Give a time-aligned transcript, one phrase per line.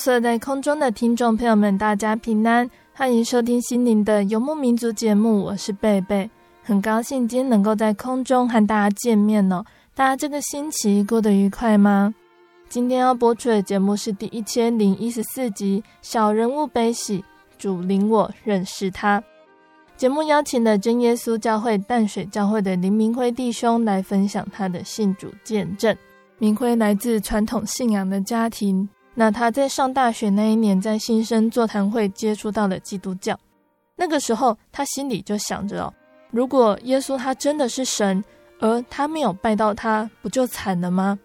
[0.00, 6.30] 所有在空中的听众朋友们，大家平安，欢迎收听心灵的游牧民族节目，我是贝贝，
[6.62, 9.62] 很高兴今天能够在空中和大家见面哦。
[9.94, 12.14] 大家这个星期过得愉快吗？
[12.70, 17.22] 今天要播出的节目是第一千零一十四集《小人物悲喜，
[17.58, 19.20] 主领我认识他》。
[19.98, 25.94] 节目邀请了真耶稣教会淡水教会的林明辉弟兄来分享他的信主见证。
[26.38, 28.88] 明辉来自传统信仰的家庭。
[29.20, 33.38] 那他在上大学那一年，在新生座谈会接触到了基督教。
[33.94, 35.92] 那个时候，他心里就想着哦，
[36.30, 38.24] 如果耶稣他真的是神，
[38.60, 41.18] 而他没有拜到他，不就惨了吗？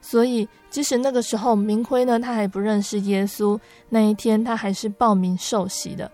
[0.00, 3.56] 所以，即使那个时候明辉呢，他还不认识耶稣，
[3.90, 6.10] 那一天他还是报名受洗的。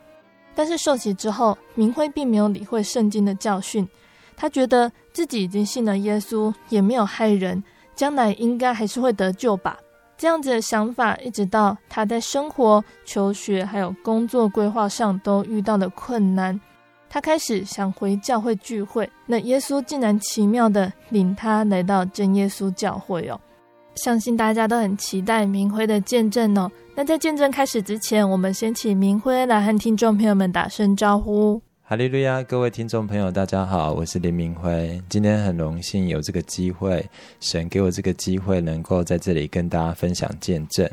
[0.55, 3.89] 但是受洗之后，明辉并没有理会圣经的教训，
[4.37, 7.65] 他觉得自己已经信了耶稣，也没有害人，
[7.95, 9.79] 将来应该还是会得救吧。
[10.23, 16.61] 这样子的想法，一直到他在生活、求学还有工作规划上都遇到了困难，
[17.11, 19.11] 他开始想回教会聚会。
[19.27, 23.41] 那耶稣竟然奇妙地领他来到真耶稣教会哦！
[23.97, 26.71] 相信大家都很期待明辉的见证哦。
[26.95, 31.61] 那在见证开始之前，我们先请明辉来和听众朋友们打声招呼。
[31.93, 34.99] 哈利路亚，各位听众朋友，大家好，我是林明辉。
[35.11, 37.05] 今天很荣幸有这个机会，
[37.39, 40.91] 神给我这个机会，能够在这里跟大家分享见证。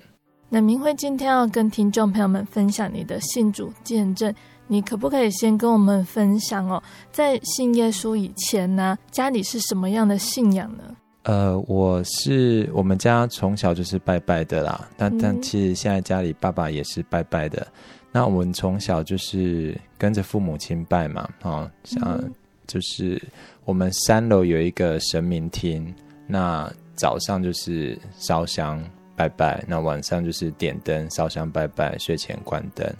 [0.49, 4.35] 那明辉今天要跟听众朋友们分享你的信主见证，
[4.67, 6.83] 你可不可以先跟我们分享哦？
[7.13, 10.83] 在信耶稣以前呢，家里是什么样的信仰呢？
[11.23, 14.85] 呃，我是我们家从小就是拜拜的啦。
[14.97, 17.65] 但但其实现在家里爸爸也是拜拜的。
[18.11, 22.19] 那我们从小就是跟着父母亲拜嘛，哦，像
[22.65, 23.21] 就是
[23.65, 25.93] 我们三楼有一个神明厅，
[26.25, 28.83] 那早上就是烧香
[29.15, 32.91] 拜拜，那晚上就是点灯烧香拜拜，睡前关灯，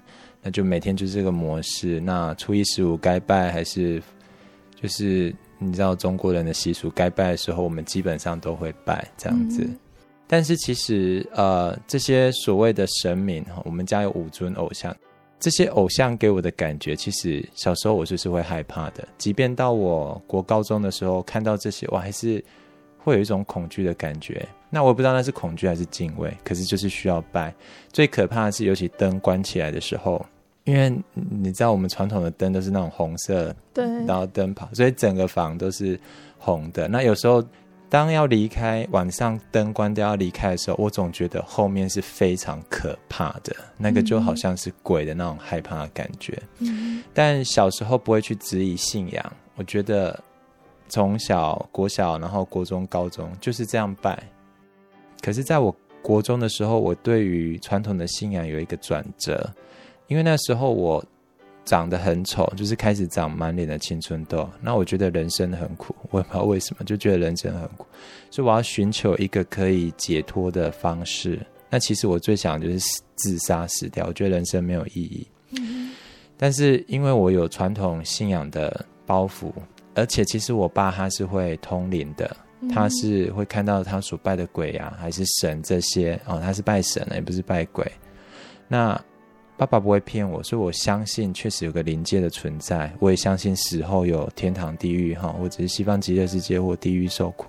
[0.43, 1.99] 那就每天就是这个模式。
[1.99, 4.01] 那初一十五该拜还是
[4.75, 9.63] 就是你知道中国人的习俗，该拜的时候我们基本上都会拜这样子。
[9.63, 9.77] 嗯
[10.31, 14.95] 但是其实，呃，这些所谓的神明，我们家有五尊偶像，
[15.39, 19.07] 这些偶像给我的感觉，其实小时候我就是会害怕的。
[19.17, 22.43] 即便到我国高中的时候，看到这些，我还是
[22.99, 24.47] 会有一种恐惧的感觉。
[24.69, 27.51] 那我也不知道那是恐惧还是敬畏，可是就是需要拜。
[27.91, 30.23] 最可怕的是，尤其灯关起来的时候，
[30.63, 35.99] 因为你知道我们传统的灯都是那种红色，对，然后灯泡，所以整个房都是
[36.37, 36.87] 红的。
[36.87, 37.43] 那有时候。
[37.89, 46.39] 当要离开，晚上灯关掉要离开的时候，我总觉得后面是非常可怕的，那个就好像是鬼的那种害怕的感觉。
[46.59, 47.03] 嗯。
[47.13, 50.17] 但小时候不会去质疑信仰，我觉得
[50.87, 54.21] 从小国小，然后国中、高中就是这样拜。
[55.21, 59.51] 可是，在我国中的时候，我对于传统的信仰有一个转折，
[60.07, 61.03] 因为那时候我。
[61.69, 64.49] 长得很丑，就是开始长满脸的青春痘。
[64.59, 67.85] 那我觉得人生很苦，我也不知道为什么，就觉得人生很苦，
[68.31, 71.39] 所以我要寻求一个可以解脱的方式。
[71.69, 72.79] 那其实我最想就是
[73.13, 75.27] 自杀死掉，我觉得人生没有意义。
[75.59, 75.91] 嗯。
[76.35, 79.51] 但是因为我有传统信仰的包袱，
[79.93, 82.35] 而且其实我爸他是会通灵的，
[82.73, 87.85] 他是会看到他所拜的鬼啊，还是神这些哦，他是拜神的，也不是拜鬼。
[88.67, 88.99] 那。
[89.59, 92.89] 爸爸不会骗我，所以我相信确实有个灵界的存在。
[92.97, 97.45] 我也相信死后有天堂、地狱，哈，或者是西方极乐世界或地狱受苦。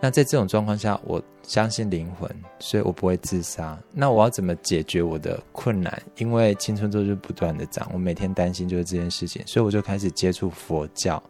[0.00, 3.78] 那在这种状况下，我相信灵魂，所以我不会自杀。
[3.92, 6.02] 那我要怎么解决我的困难？
[6.16, 11.22] 因为青春痘就不断的长，我每天担心就是这件事情，所以我就开始接触佛教。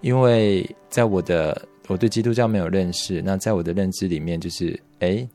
[0.00, 5.28] 因为在我的我对基督教没有认识，那在我的认知里面就是，诶，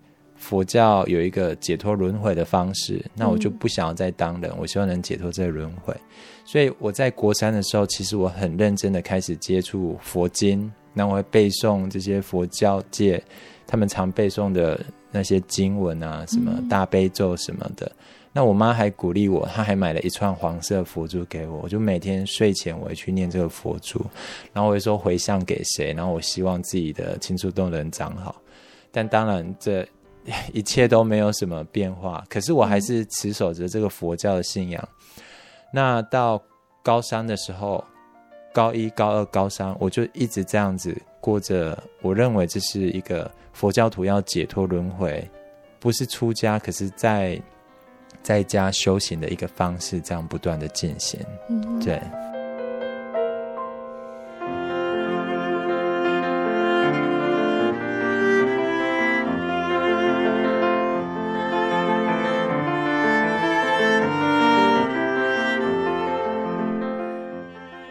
[0.44, 5.96] 佛教有一个解脱轮回的方式，那我就不想要再当人，我希望能解脱这个轮回。
[6.44, 10.70] 所以我在国三的时候，其实我很认真的开始接触佛经。
[10.94, 13.24] 那我会背诵这些佛教界
[13.66, 14.80] 他们常背诵的
[15.12, 17.86] 那些经文啊，什么大悲咒什么的。
[17.88, 24.06] 嗯、那我妈还鼓励我，她还买了一串黄色佛珠给我，我就每天睡前我会去念这个佛珠，
[24.52, 28.36] 然后我会说回向给谁，然后我希望自己的青春都能长好。
[28.92, 29.84] 但当然这
[30.54, 34.90] 一切都没有什么变化，可是我还是持守着这个佛教的信仰。
[35.72, 36.42] 那到
[36.82, 37.84] 高三的时候。
[38.56, 41.76] 高一、高二、高三，我就一直这样子过着。
[42.04, 45.28] 我认为这是一个佛教徒要解脱轮回，
[45.80, 47.42] 不是出家，可是在
[48.22, 51.20] 在家修行的一个方式，这样不断的进行。
[51.50, 52.00] 嗯，对。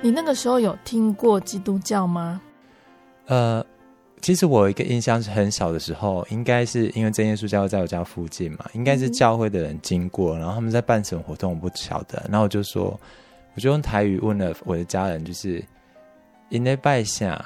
[0.04, 2.40] 你那个时候有听过基督教吗？
[3.26, 3.64] 呃，
[4.20, 12.20] 其实我有一个印象是很小的时候，应该是因为真耶稣教会在我家附近嘛，应该是教会的人经过，然后他们在办什么活动，我不晓得。
[12.28, 12.98] 然后我就说，
[13.54, 15.64] 我就用台语问了我的家人，就是
[16.48, 17.44] 因咧拜下？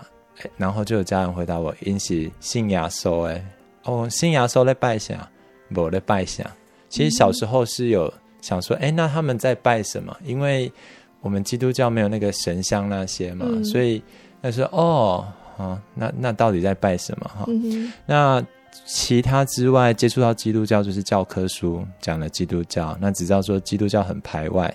[0.56, 3.44] 然后就有家人回答我，因是信耶稣诶，
[3.85, 5.29] 哦，信耶稣在拜啥？
[5.75, 6.50] 无咧拜下？
[6.88, 8.11] 其实小时候是有
[8.41, 10.17] 想说，哎，那他们在拜什么？
[10.25, 10.73] 因为
[11.21, 14.03] 我们基督教没有那个神像那些嘛，嗯、所以
[14.41, 15.27] 他说哦，
[15.57, 17.45] 啊，那那到底在拜什么哈？
[17.49, 18.45] 嗯、那
[18.85, 24.73] 其他之外接触到基督教就是教科书讲了基督教，那只知道说基督教很排外，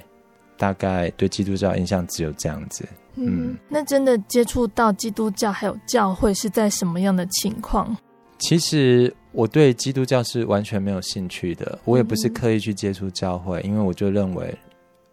[0.57, 2.83] 大概对基督教印象只有这样子。
[3.15, 7.95] 嗯，嗯，那真的接触到基督教还有教会是在什么样的情况？
[8.39, 14.53] 其实我对基督教是完全没有兴趣的，我也不是刻意去接触教会，嗯、因为我就认为。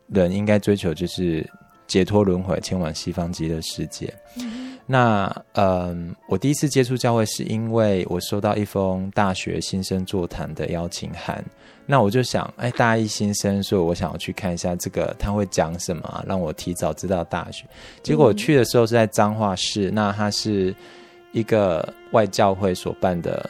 [0.09, 1.49] 人应该追求就是
[1.87, 4.13] 解脱轮回，前往西方极乐世界。
[4.39, 11.45] 嗯、那嗯，我第一次接触教会是因为我收到一封大学新生座谈的邀请函。
[11.87, 17.65] 那我就想，哎，大一新生，所以我想要去看一下这个他会讲什么，让我提早知道大学。
[18.03, 20.75] 结果我去的时候是在彰化市，嗯、那它是
[21.33, 23.49] 一个外教会所办的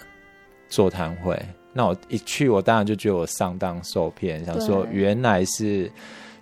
[0.69, 1.37] 座谈会。
[1.73, 5.91] 那我一去，我当然就觉得我上当受骗，想说原来是。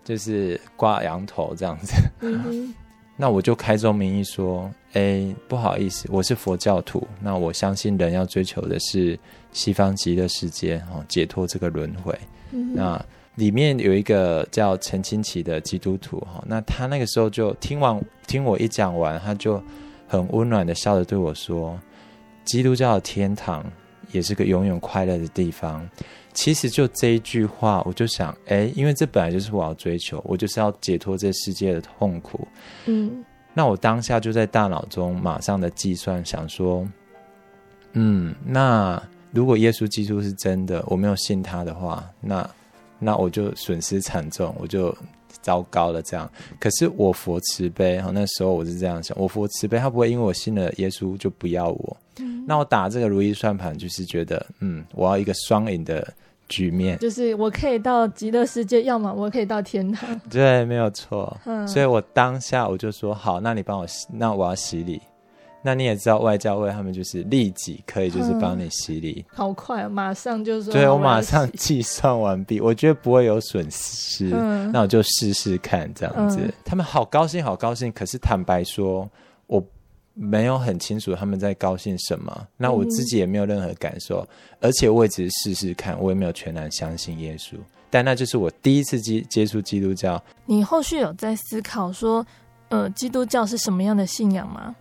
[0.07, 2.73] 就是挂羊头这样子，嗯、
[3.19, 7.05] 那我就开宗明义说：“哎、欸，不好意思，我是佛教徒。
[7.21, 9.19] 那我相信人要追求的是
[9.53, 12.17] 西方极乐世界，哦，解脱这个轮回。
[12.53, 13.05] 嗯、那
[13.35, 19.61] 里面有一个叫陈清奇的基督徒，哈，那他那个时候就听完听我一讲完，他就
[20.07, 21.77] 很温暖的笑着对我说：
[22.45, 23.65] 基督教的天堂
[24.13, 25.85] 也是个永远快乐的地方。”
[26.37, 32.47] 其实就这一句话，我就想，哎，因为这本来就是我要追求，我就是要解脱这世界的痛苦。
[32.85, 33.25] 嗯，
[33.55, 36.87] 那我当下就在大脑中马上的计算，想说，
[37.95, 42.49] 嗯，那如果耶稣基督是真的，我没有信他的话，那
[42.99, 44.95] 那我就损失惨重，我就
[45.41, 46.03] 糟糕了。
[46.03, 51.97] 这样，可是我佛慈悲，哈，那时候我是这样想，我佛慈悲，他不会因为我信了耶稣就不要我。
[52.19, 56.07] 嗯，那我打这个如意算盘，就是觉得，嗯，我要一个双赢的。
[56.49, 60.21] 局面就是我可以到极乐世界，要么我可以到天堂。
[60.31, 61.37] 对，没有错。
[61.45, 65.01] 嗯，所以我当下我就说好，那你帮我洗，那我要洗礼。
[65.63, 70.73] 那你也知道外教会他们就是立即可以就是帮你洗礼，好快，马上就说。
[70.73, 76.39] 对，我马上计算完毕，我觉得不会有损失，嗯，那我就试试看这样子。
[76.41, 77.91] 嗯，他们好高兴，好高兴。
[77.91, 79.11] 可是坦白说，我。
[80.19, 87.55] 没有很清楚他们在高兴什么，那我自己也没有任何感受，嗯、而且我也只是试试看，我也没有全然相信耶稣。
[87.91, 90.23] 但那就是我第一次接接触基督教。
[90.47, 92.27] 你后续有在思考说，
[92.71, 94.75] 呃，基督教是什么样的信仰吗？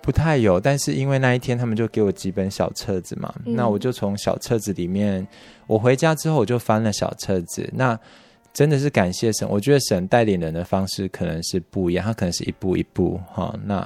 [0.00, 5.26] 不太有，但是因为那一天他们就给我几本小册子嘛，嗯、那我就从小册子里面，
[5.66, 7.98] 我回家之后我就翻了小册子，那
[8.52, 13.84] 真的是感谢神，我觉得神带领人的方式可能是不一样，他可能是一步一步哈，那。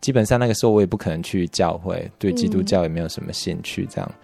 [0.00, 3.86] 基本上那个时候我也不可能去教会，对基督教也没有什么兴趣。
[3.86, 4.14] 这样，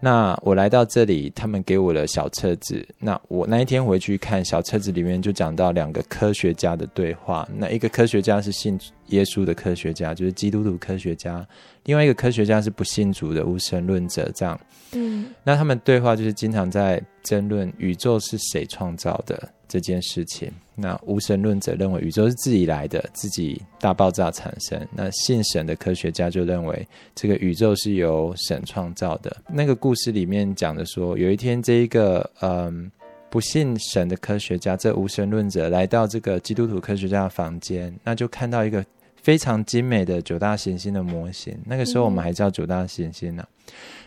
[0.00, 2.86] 那我来到这里，他们给我的小册子。
[2.98, 7.48] 那我那一天回去看小册子里面就讲到两个科学家的对话。
[7.56, 11.40] 那一个科学家是信耶稣的科学家，就是基督徒科学家；
[11.84, 14.58] 另外一个科学家是不信主的无神论者，这样。
[14.92, 20.50] 嗯，那他们对话就是经常在争论宇宙是谁创造的这件事情。
[20.74, 24.78] 那无神论者认为宇宙是自己来的，自己大爆炸产生。
[24.94, 29.34] 那信神的科学家就认为这个宇宙是由神创造的。
[29.48, 32.90] 那个故事里面讲的说，有一天这一个嗯
[33.30, 38.84] 不信神的科学家，这无神论者来到这个基督徒科学家的房间，那就看到一个
[39.20, 41.58] 非常精美的九大行星的模型。
[41.64, 43.46] 那个时候我们还叫九大行星呢、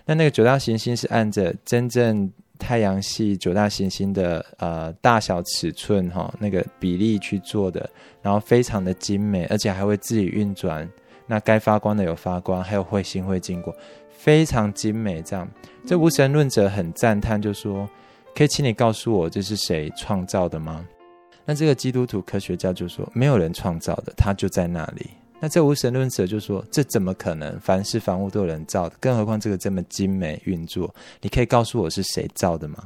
[0.06, 7.90] 那那个九大行星是按着真正太阳系九大行星的呃大小尺寸哈、哦、那个比例去做的，
[8.22, 10.88] 然后非常的精美，而且还会自己运转。
[11.26, 13.76] 那该发光的有发光，还有彗星会经过，
[14.10, 15.22] 非常精美。
[15.22, 15.48] 这样，
[15.86, 17.88] 这无神论者很赞叹，就说
[18.36, 20.86] ：“可以请你告诉我这是谁创造的吗？”
[21.46, 27.58] 那这个基督徒科学家就说：“没有人创造的，他就在那里。”那这无神论者就说：“这怎么可能？
[27.60, 30.94] 凡是房屋都有人造的，更何况这个这么精美运作？
[31.22, 32.84] 你可以告诉我是谁造的吗？”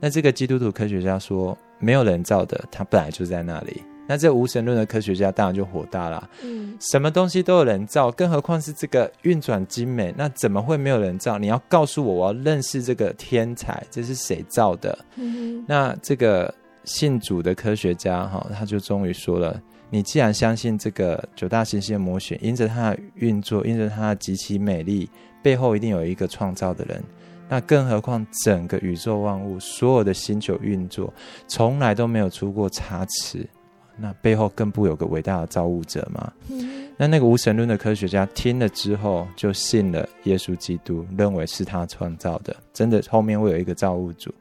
[0.00, 6.30] 那这个基督徒科学家说：“没有人造的，它本来就在那里。”那这无神论的科学家当然就火大了。
[6.42, 10.14] 嗯，什么东西都有人造，更何况是这个运转精美？
[10.16, 11.36] 那怎么会没有人造？
[11.38, 14.98] 你要告诉我，我要认识这个天才，这是谁造的？
[15.16, 16.54] 嗯，那这个
[16.84, 19.60] 信主的科学家哈，他就终于说了。
[19.90, 25.08] 你既然相信这个九大行星的模型，因着它的运作，因着它的极其美丽，
[25.42, 27.02] 背后一定有一个创造的人。
[27.48, 31.12] 那更何况整个宇宙万物，所有的星球运作，
[31.46, 33.48] 从来都没有出过差池。
[33.96, 36.32] 那背后更不有个伟大的造物者吗？
[36.50, 36.86] 嗯。
[36.96, 44.34] 那那个无神论的科学家听了之后，就信了耶稣基督，认为是他创造的，真的后面会有一个造物主。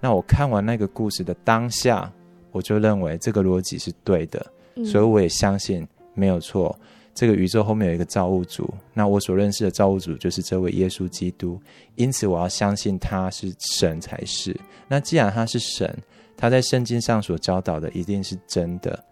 [0.00, 2.10] 那我看完那个故事的当下，
[2.52, 4.44] 我就认为这个逻辑是对的。
[4.84, 6.76] 所以我也相信没有错，
[7.14, 8.72] 这个宇宙后面有一个造物主。
[8.92, 11.60] 那我所认识的造物主就是这位耶稣基督，
[11.96, 14.58] 因此我要相信他是神才是。
[14.88, 15.96] 那既然他是神，
[16.36, 19.04] 他在圣经上所教导的一定是真的，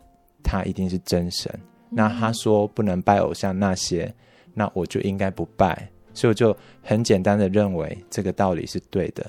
[0.42, 1.52] 他一定是真神。
[1.90, 4.12] 那他说不能拜偶像那些，
[4.54, 5.88] 那我就应该不拜。
[6.14, 9.24] 所以我就很简单的认为这个道理是对的。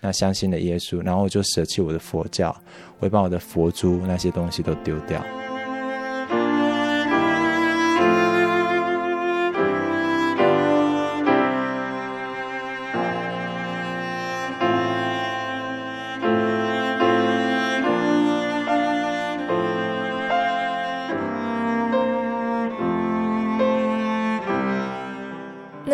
[0.00, 2.56] 那相信了耶稣，然后我就舍弃我的佛教，
[2.98, 5.24] 我会把我的佛珠那些东西都丢掉。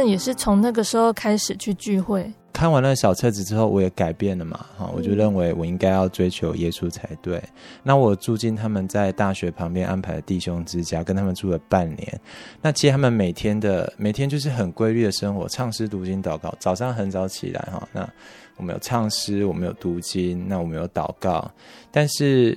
[0.07, 2.33] 也是从那个时候开始去聚会。
[2.53, 7.43] 看完了小册子之后，我也改变了嘛，哈，我就认为我应该要追求耶稣才对。
[7.83, 12.21] 那我住进他们在大学旁边安排的弟兄之家，跟他们住了半年。
[12.63, 16.55] 那其实他们每天的每天就是很规律的生活，唱诗、读经、祷告。
[16.61, 18.09] 早上很早起来，哈，那
[18.57, 21.51] 我们有唱诗，我们有读经，那我们有祷告。
[21.91, 22.57] 但是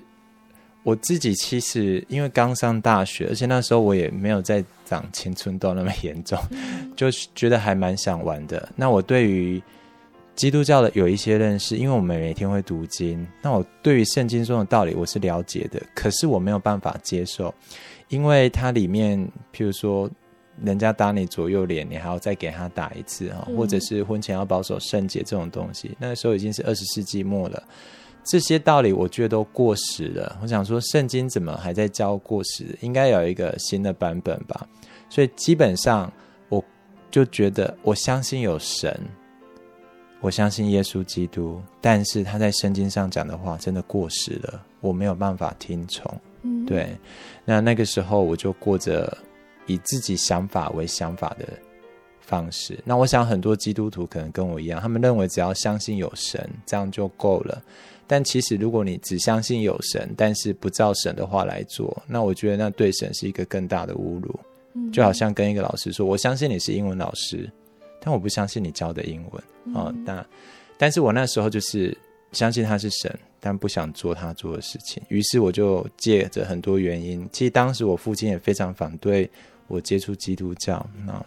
[0.87, 4.63] 我自己其实因为刚上大学，而且那时候我也没有在。
[4.89, 6.39] 长青春痘那么严重，
[6.95, 8.69] 就觉得还蛮想玩的。
[8.73, 9.61] 那我对于
[10.33, 13.27] 基督教的有一些认识，因为我们每天会读经。
[13.41, 17.53] 那我对于圣经中的道理我是了解的，可是我没有办法接受，
[18.07, 19.19] 因为它里面，
[19.53, 20.09] 譬如说，
[20.63, 27.61] 人家打你左右脸，你还要再给他打一次哈，或者是婚前要保守圣洁这种东西，那个时候已经是二十世纪末了。
[28.29, 30.37] 这些道理我觉得都过时了。
[30.41, 32.77] 我想说，圣经怎么还在教过时？
[32.81, 34.67] 应该有一个新的版本吧。
[35.09, 36.11] 所以基本上，
[36.49, 36.61] 我
[37.09, 38.99] 就觉得我相信有神，
[40.19, 46.13] 我相信耶稣基督，但是他在圣经上讲的话真的过时了，我没有办法听从。
[46.41, 46.95] 嗯，对。
[47.45, 49.17] 那那个时候我就过着
[49.67, 51.47] 以自己想法为想法的
[52.19, 52.77] 方式。
[52.83, 57.63] 那我想很多基督徒可能跟我一样，他们认为只要相信有神，这样就够了。
[58.09, 64.39] 但其实，如果你只相信有神，但是不照神的话来做，那我觉得那对神是一个更大的侮辱。
[64.75, 64.89] 嗯。
[64.93, 67.51] 就好像跟一个老师说：“我相信你是英文老师，
[67.99, 69.73] 但我不相信你教的英文。”嗯。
[69.75, 70.25] 哦，那
[70.77, 71.95] 但是我那时候就是
[72.31, 75.03] 相信他是神，但不想做他做的事情。
[75.09, 79.29] 于是我就借着很多原因，其实当时我父亲也非常反对
[79.67, 80.89] 我接触基督教。
[81.05, 81.25] 那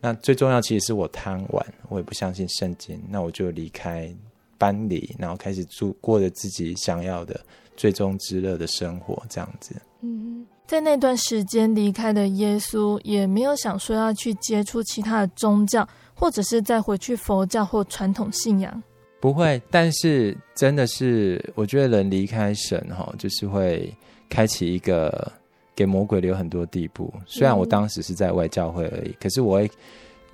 [0.00, 3.00] 那最重要其实是我贪玩，我也不相信圣经。
[3.08, 4.12] 那我就离开。
[4.58, 7.40] 搬离，然后开始住，过着自己想要的
[7.76, 9.74] 最终之乐的生活，这样子。
[10.02, 18.82] 嗯，在那段时间离开的耶稣，也没有想说要去接触其他的宗教，或者是再回去佛教或传统信仰。
[19.20, 23.92] 不会，但是真的是，我觉得人离开神哈，就是会
[24.28, 25.32] 开启一个
[25.74, 27.12] 给魔鬼留很多地步。
[27.26, 29.70] 虽然我当时是在外教会而已，可是我会。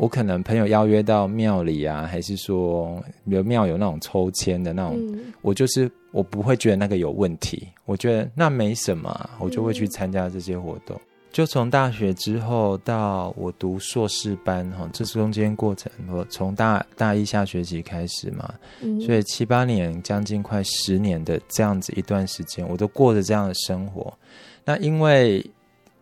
[0.03, 10.97] 我可能朋友邀约到庙里啊，还是说比如庙有那种抽签的那种，嗯、我就是我不会觉得那个有问题，我觉得那没什么，我就会去参加这些活动。
[10.97, 24.13] 嗯、就从大学之后到我读硕士班哈，这中间过程，我从大大一下学期开始嘛，嗯、所以七八年将近快十年的这样子一段时间，我都过着这样的生活。
[24.65, 25.49] 那因为。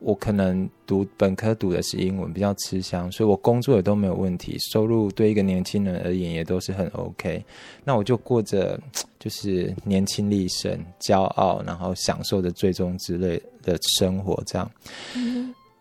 [0.01, 7.45] 我可能读本科读的是英文，比较吃香，所以我工作也都没有问题，收入对一个年轻人而言也都是很 OK。
[7.85, 8.81] 那我就过着
[9.19, 14.43] 就是年轻力盛、骄傲，然后享受着最终之类的生活。
[14.47, 14.71] 这样，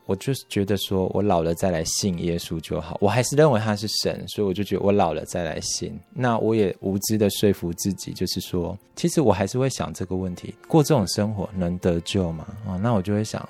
[0.05, 2.97] 我就是觉得说我老了再来信耶稣就好。
[2.99, 5.97] 我还是认为他是神，所以我就觉得我老了再来信。
[6.13, 12.45] 那我也无知的说服自己，就是说，其实我还是会想这个问题：过这种生活能得救吗？
[12.67, 13.47] 啊，那我就会想。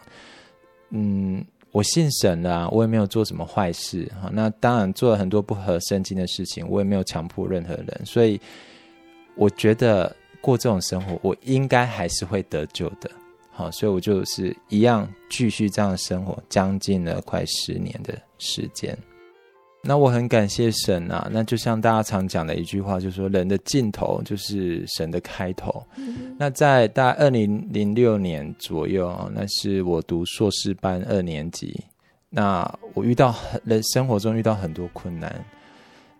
[0.89, 4.29] 嗯，我信神了啊，我也没有做什么坏事哈。
[4.34, 8.39] 那当然做了很多不合圣经的事情，我也没有强迫任何人，所以
[9.36, 13.10] 我觉得过这种生活，我应该还是会得救的。
[13.51, 18.98] 好，所以我就是一样继续这样的生活，将近了快十年的时间。
[19.81, 21.29] 那我很感谢神啊！
[21.31, 25.83] 那就像大家常讲的一句话，就是说人的尽头就是神的开头。
[25.95, 31.81] 嗯、那在大概二零零六年左右啊，那是我读硕士班二年级。
[32.29, 35.33] 那我遇到很人生活中遇到很多困难。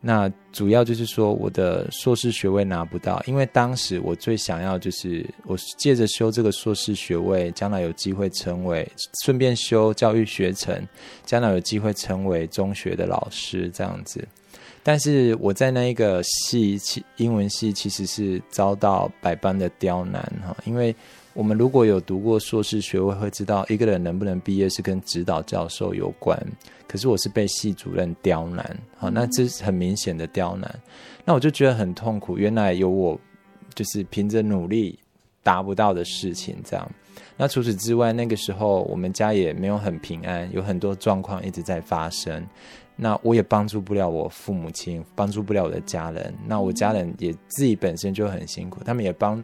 [0.02, 8.90] 那主要就是说，我的硕士学位拿不到，因为当时我最想要就是我借着修这个硕士学位，将来有机会成为
[9.24, 10.88] 顺便修教育学程，
[11.26, 14.26] 将来有机会成为中学的老师这样子。
[14.82, 16.80] 但是我在那一个系，
[17.18, 20.96] 英文系其实是遭到百般的刁难哈，因为。
[21.34, 26.38] 我们如果有读过硕士学位，会知道一个人能不能毕业是跟指导教授有关。
[26.90, 30.80] 可是我是被系主任刁难，好，那这是很明显的刁难。
[31.24, 32.36] 那我就觉得很痛苦。
[32.36, 33.18] 原来有我，
[33.76, 34.98] 就是凭着努力
[35.44, 36.92] 达不到的事情，这样。
[37.38, 42.44] 那除此之外，那个时候我们家也没有很平安，有很多状况一直在发生。
[42.96, 46.34] 那我也帮助不了我父母亲，帮助不了我的家人。
[46.48, 49.42] 那我家人也自己本身就很辛苦，他们也帮。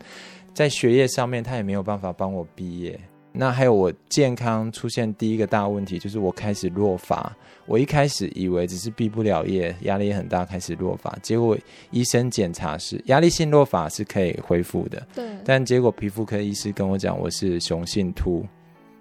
[0.54, 3.00] 在学业上面，他也没有办法帮我毕业。
[3.38, 7.36] 那还有我健康出现第一个大问题，就是我开始落发。
[7.68, 11.12] 我一开始以为只是毕不了业，压力很大，开始落发。
[11.22, 11.58] 结果
[11.90, 15.06] 医生检查是压力性落发是可以恢复的。
[15.16, 15.26] 对。
[15.44, 18.46] 但结果皮肤科医师跟我讲，我是雄性秃，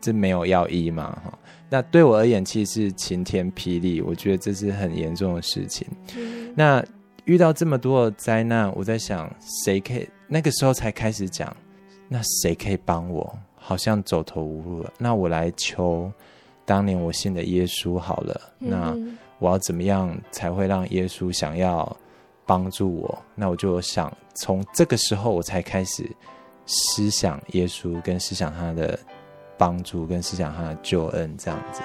[0.01, 1.11] 这没有药医嘛？
[1.25, 1.39] 哈。
[1.69, 4.01] 那对我而言，其实是晴天霹雳。
[4.01, 5.87] 我觉得这是很严重的事情。
[6.17, 6.51] 嗯。
[6.57, 6.83] 那
[7.27, 9.31] 遇到这么多的灾难，我在想，
[9.65, 10.09] 谁可以？
[10.27, 11.55] 那个时候才开始讲，
[12.09, 13.39] 那谁可以帮我？
[13.67, 14.93] 好像走投无路了。
[14.99, 16.13] 那我来求
[16.67, 18.39] 当年我信的耶稣好了。
[18.61, 18.95] 嗯、那
[19.39, 21.97] 我要怎么样才会让耶稣想要
[22.45, 23.19] 帮助我？
[23.35, 26.07] 那我就想从这个时候我才开始
[26.67, 28.99] 思想耶稣，跟思想他的
[29.57, 31.81] 帮助，跟思想他的救恩这样子。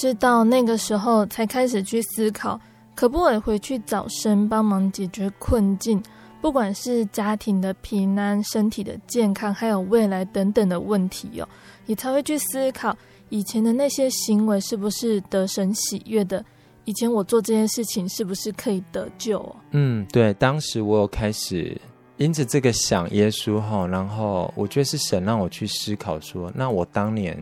[0.00, 2.60] 是到那个时候才开始去思考，
[2.94, 6.00] 可不可以回去找神帮忙解决困境，
[6.40, 11.48] 不管是家庭的平安、身体的健康，还有未来等等的问题哦，
[11.86, 12.96] 你才会去思考
[13.28, 16.44] 以前的那些行为是不是得神喜悦的，
[16.84, 19.56] 以前我做这件事情是不是可以得救？
[19.72, 21.76] 嗯，对，当时我有开始
[22.18, 27.36] 因着这个想耶稣哈，然后我觉得是神让我去思考说，那我当年。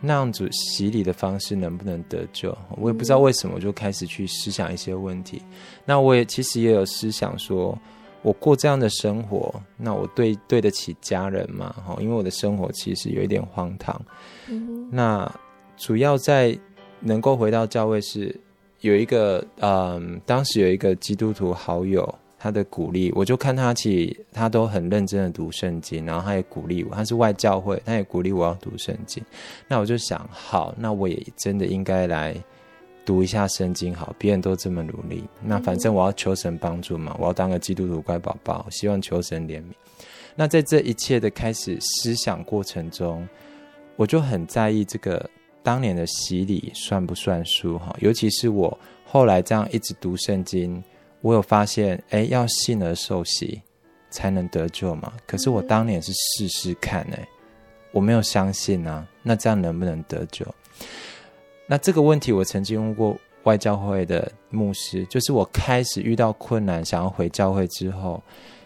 [0.00, 2.56] 那样子洗礼的方式能不能得救？
[2.76, 5.42] 我也不知道为什么，我就开始去思想一些问题。
[5.84, 7.76] 那我也其实也有思想说，
[8.22, 11.74] 我过这样的生活，那我对对得起家人吗？
[11.86, 14.00] 哈，因为我的生活其实有一点荒唐。
[14.48, 14.88] 嗯。
[14.90, 15.30] 那
[15.76, 16.58] 主要在
[17.00, 18.34] 能够回到教会是
[18.80, 22.12] 有一个，嗯，当时有一个基督徒好友。
[22.38, 29.20] 他的鼓励，我就看他其实他都很认真的读圣经，然后他也鼓励我，他是外教会，他也鼓励我要读圣经。
[29.66, 32.36] 那我就想，好，那我也真的应该来
[33.04, 33.92] 读一下圣经。
[33.92, 39.72] 好，别人都这么努力，那反正我要求神帮助嘛，我要当个基督徒乖宝宝，希望求神怜悯。
[40.36, 43.28] 那在这一切的开始思想过程中，
[43.96, 45.28] 我就很在意这个
[45.64, 50.80] 当年的洗礼算不算数哈，尤其是我后来这样一直读圣经。
[51.20, 53.60] 我有发现，哎，要信而受洗
[54.10, 55.12] 才能得救嘛？
[55.26, 57.28] 可是我当年是试试看，哎，
[57.92, 60.46] 我没有相信啊，那这样能不能得救？
[61.66, 68.22] 那这个问题我曾经问过外教会的牧师，就是我开始遇到困难，想要回教会之后，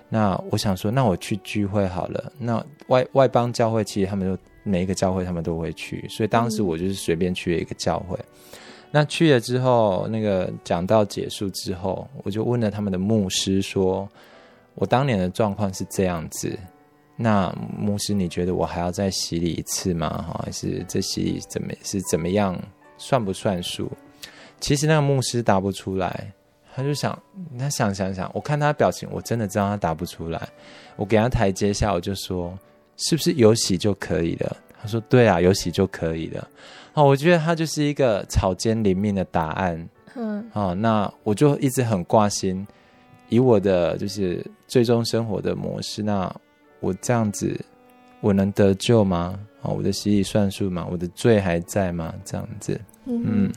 [0.09, 2.33] 那我想说，那我去聚会好了。
[2.38, 8.17] 那外外邦教会其实他们都每一个教会他们都会去，所以当时我就是随便去了一个教会。
[8.19, 8.59] 嗯、
[8.95, 14.07] 那去了之后，那个讲到结束之后，我就问了他们的牧师说，
[14.75, 16.57] 我当年的状况是这样子。
[17.17, 20.11] 那牧师，你觉得我还要再洗礼一次吗？
[20.29, 22.55] 哈，还是这洗礼怎么是怎么样？
[22.99, 23.91] 算不算数？
[24.61, 26.31] 其实那个牧师答不出来，
[26.75, 27.19] 他就想，
[27.59, 30.49] 他想想想，我看他表情，我真的知道他答不出来。
[30.97, 32.57] 我给他台阶下，我就说，
[32.97, 34.57] 是不是有洗就可以了？
[34.81, 36.49] 他说，对啊，有洗就可以了。
[36.95, 39.89] 哦，我觉得它就是一个草菅人命的答案。
[40.15, 42.67] 嗯，哦，那我就一直很挂心，
[43.31, 46.31] 以我的就是最终生活的模式，那
[46.81, 47.59] 我这样子，
[48.21, 49.39] 我能得救吗？
[49.63, 50.87] 哦，我的洗礼算数吗？
[50.91, 52.13] 我的罪还在吗？
[52.25, 52.79] 这样子。
[53.07, 53.53] 嗯，嗯，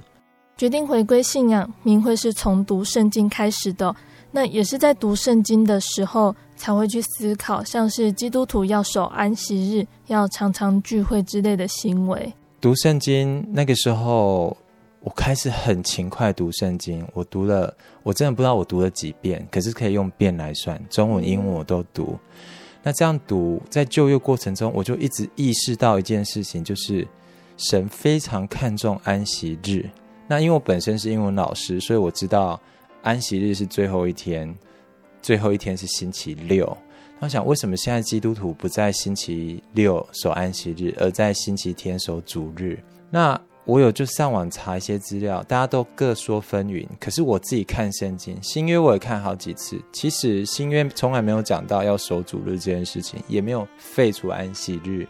[0.56, 3.93] 决定回归信仰，明慧是从读圣经开始的。
[4.32, 12.34] 那也是在读圣经的时候，才会去思考，像是基督徒要守安息日，要常常聚会之类的行为。
[12.65, 14.58] 读圣经那个时候，
[15.01, 17.08] 我开始很勤快读圣经。
[17.13, 22.17] 我读了，我真的不知道我读了几遍，可是可以用遍来算，中文、英文我都读。
[22.82, 27.08] 那这样读，在就业过程中，我就一直意识到一件事情，就是。
[27.56, 29.88] 神非常看重安息日。
[30.28, 32.60] 那因为我本身是英文老师，所以我知道
[33.04, 34.51] 安息日是最后一天，
[35.21, 36.75] 最后一天是星期六。
[37.19, 42.78] 我想，为什么现在基督徒不在星期六守安息日，而在星期天守主日？
[43.10, 46.86] 那我有就上网查一些资料，大家都各说纷纭。
[46.99, 55.08] 可是我自己看圣经，新约我也看好几次，其实新约从来没有讲到要守主日这件事情，也没有废除安息日。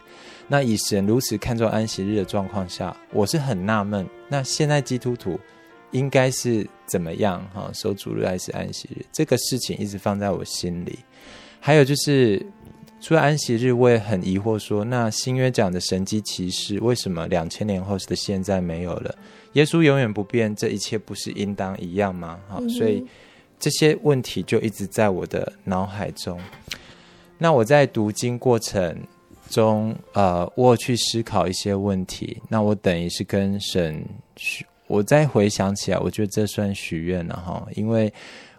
[0.48, 4.08] 那以神如此看重安息日的状况下，我是很纳闷。
[4.30, 5.38] 那现在基督徒
[5.92, 7.44] 应该是怎么样？
[7.54, 9.04] 哈，守主日还是安息日？
[9.12, 11.00] 这个事情一直放在我心里。
[11.66, 12.46] 还有就是，
[13.02, 19.16] 除了安息日，我也很疑惑说，那新约讲的神迹奇事，为什么两千年后的现在没有了？
[19.54, 22.40] 耶稣永远不变，这一切不是应当一样吗？
[22.48, 23.04] 哈，所以
[23.58, 26.40] 这些问题就一直在我的脑海中。
[27.40, 28.96] 那我在读经过程。
[29.48, 34.04] 中，呃，我去思考一些问题，那我等于是跟神
[34.36, 38.12] 许，我再回想起来，我觉得这算许愿了哈，因为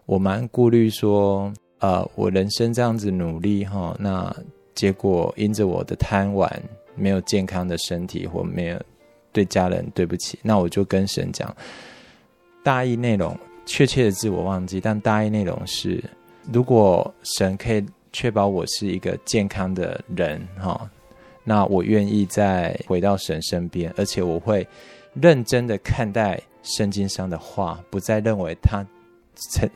[0.06, 1.52] 我蛮顾虑说，
[1.86, 4.34] 呃，我人生这样子努力哈，那
[4.74, 6.50] 结果因着我的贪玩，
[6.96, 8.82] 没有健康的身体，或没有
[9.32, 11.54] 对家人对不起，那我就跟神讲，
[12.64, 16.02] 大意内容确切的字我忘记，但大意内容是，
[16.52, 17.84] 如果神可以。
[18.12, 20.88] 确保我是一个健康的人，哈，
[21.44, 24.66] 那我愿意再回到神身边，而且我会
[25.12, 28.82] 认真的看待圣经上的话，不再认为他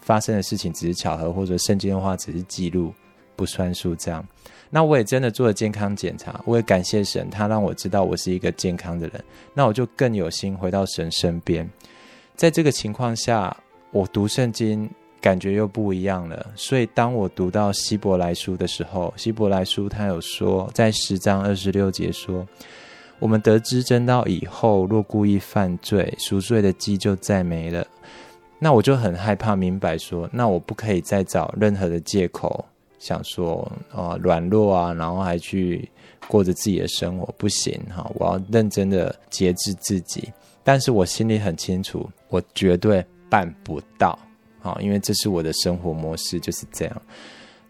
[0.00, 2.92] 发生的事情只是巧合，或者圣经的话只是记录
[3.36, 4.26] 不算数这样。
[4.70, 11.68] 那我也真的做了健康检查，我也感谢神，他让我知道我是一个健康的人，那我就更有心回到神身边。
[12.36, 13.56] 在这个情况下，
[13.90, 14.90] 我读圣经。
[15.22, 22.48] 感觉又不一样了，所以当我读到希伯来书的时候，希伯来书他有说，在十章二十六节说
[23.20, 27.86] ：“我们得知真道以后，若故意犯罪，赎罪的祭就再没了。”
[28.62, 32.64] 那我就很害怕，明白说，那我不可以再找任何的借口，
[32.98, 35.90] 想说啊软弱啊，然后还去
[36.28, 38.08] 过着自己的生活，不行哈！
[38.14, 40.30] 我要认真的节制自己，
[40.62, 44.16] 但是我心里很清楚，我绝对办不到。
[44.60, 47.02] 好，因为这是我的生活模式就是这样。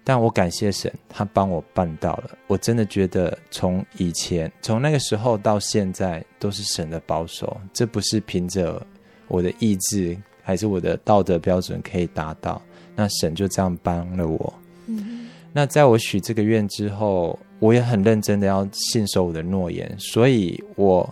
[0.02, 2.30] 但我感谢神，他帮我办到了。
[2.48, 7.56] 我真的觉得，从以前，从那个时候到现在，都是神的保守。
[7.72, 8.84] 这不是凭着
[9.28, 10.16] 我的意志，
[10.50, 12.60] 还是我的道德标准可以达到。
[12.96, 14.52] 那神就这样帮了我。
[14.86, 15.28] 嗯。
[15.52, 19.94] 那在我许这个愿之后，我也很认真的要信守我的诺言。
[19.98, 21.08] 所以我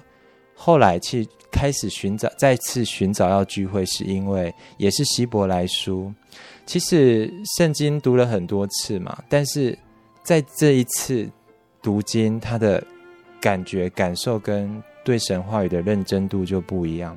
[0.54, 1.26] 后来去。
[1.50, 6.12] 开始寻找，再次寻找要聚会，是因为也是希伯来书。
[6.66, 9.76] 其实圣经读了很多次嘛，但是
[10.22, 11.26] 在这一次
[11.82, 12.84] 读经，他的
[13.40, 17.16] 感觉、感受跟对神话语的认真度就不一样。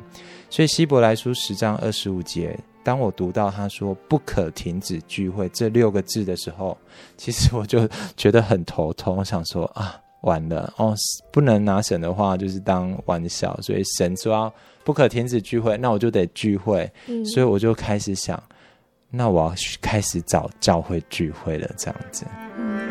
[0.51, 6.77] 所以希伯来书十章二十五节，当我读到他说“不可停止聚会”这六个字的时候，
[7.17, 9.17] 其实我就觉得很头痛。
[9.17, 9.99] 我想说啊。
[10.21, 10.93] 完了哦，
[11.31, 18.39] 不能拿神的话就是当玩笑，所以神说不可停止聚会，那我就得聚会，嗯、所以我就开始想，
[19.09, 22.27] 那我要开始找教会聚会了，这样子。
[22.55, 22.90] 嗯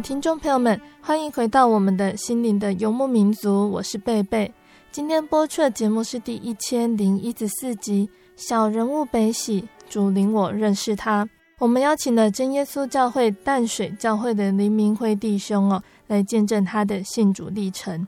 [0.00, 4.52] 听众朋友们，欢迎回到我们的心灵的游牧民族，我是贝贝。
[4.90, 11.28] 今天播出的节目是第一千零一十四集《小人物悲喜》，主领我认识他。
[11.58, 18.06] 我们邀请了真耶稣教会淡水教会的林明辉弟兄哦，来见证他的信主历程。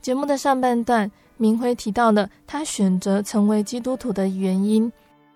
[0.00, 4.90] 节目的上半段，明辉提到了他选择成为基督徒的原因。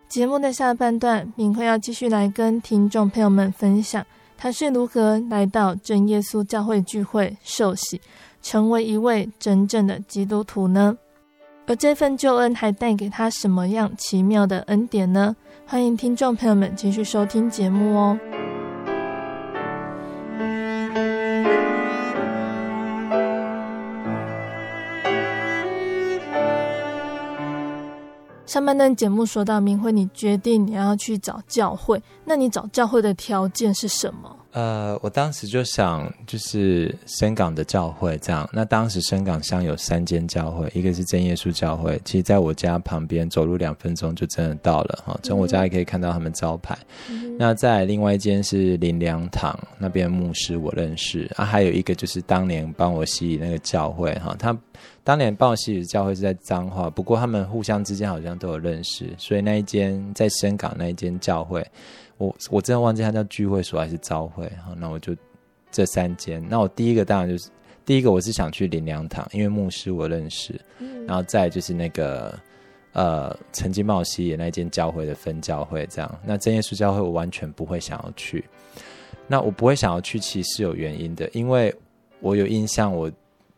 [0.09, 4.05] 节目的下半段，明辉要继续来跟听众朋友们分享
[4.45, 7.99] 他是如何来到真耶稣教会聚会受洗。
[8.43, 10.99] 成为一位真正的基督徒呢？
[11.67, 15.35] 而这份救恩还带给他什么样奇妙的恩典呢？
[15.67, 18.19] 欢迎听众朋友们继续收听节目哦。
[28.55, 34.31] 上半段节目说到，明辉，你决定你要去找教会，那你找教会的条件是什么？
[34.53, 38.49] 呃，我当时就想，就是深港的教会这样。
[38.53, 45.19] 那当时深港乡有三间教会，一个是真耶稣教会，其实在我家旁边，走路两分钟就真的到了哈。
[45.25, 46.79] 从我家也可以看到他们招牌。
[47.11, 51.45] 嗯、那在另外一间是林良堂，那边牧师我认识啊。
[51.45, 54.57] 还有一个就是当年帮我洗礼那个教会哈，他
[55.05, 61.65] 当年帮我洗礼的教会是在彰化，不过他们互相之间好像都有认识，所以那一间在深港那一间教会。
[62.17, 65.15] 我我真的忘记它叫聚会所还是招会，好，那我就
[65.71, 66.43] 这三间。
[66.49, 67.51] 那我第一个当然就是
[67.85, 70.59] 第一个，我是想去林良堂，因为牧师我认识。
[70.79, 72.39] 嗯、然后再就是那个
[72.93, 76.19] 呃，曾经帮我洗礼那间教会的分教会这样。
[76.25, 78.43] 那真耶稣教会我完全不会想要去。
[79.27, 81.75] 那我不会想要去，其实是有原因的，因为
[82.21, 83.11] 我有印象，我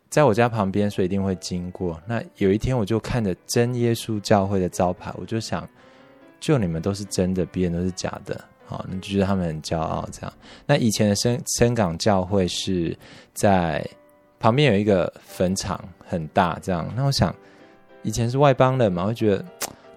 [0.09, 2.01] 在我家旁边，所以一定会经过。
[2.05, 5.67] 那有一天我就看着真耶稣教会的招牌，我就想。
[6.39, 10.31] 就你们都是真的，别人都是假的，好，你就觉得他们很骄傲这样。
[10.67, 12.95] 那以前的深深港教会是
[13.33, 13.83] 在
[14.39, 16.87] 旁边有一个坟场，很大这样。
[16.95, 17.35] 那我想，
[18.03, 19.43] 以前是外邦人嘛，我觉得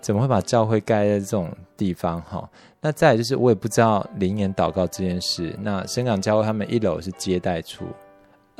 [0.01, 2.23] 怎么会把教会盖在这种地方？
[2.23, 2.49] 哈，
[2.81, 5.55] 那再来就是我也不知道灵言祷告这件事。
[5.61, 7.85] 那深港教会他们一楼是接待处，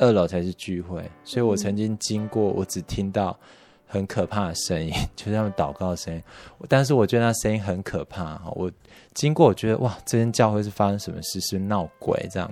[0.01, 3.39] 二楼才是聚会，所以我曾经经过，我只听到。
[3.93, 6.23] 很可怕的声音， 就是他们祷告的声音。
[6.69, 8.49] 但是我觉得那声音很可怕哈。
[8.55, 8.71] 我
[9.13, 11.41] 经过，我觉得哇，这间教会是发生什么事？
[11.41, 12.49] 是闹鬼这样。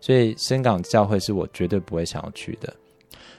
[0.00, 2.72] 所以深港教会是我绝对不会想要去的。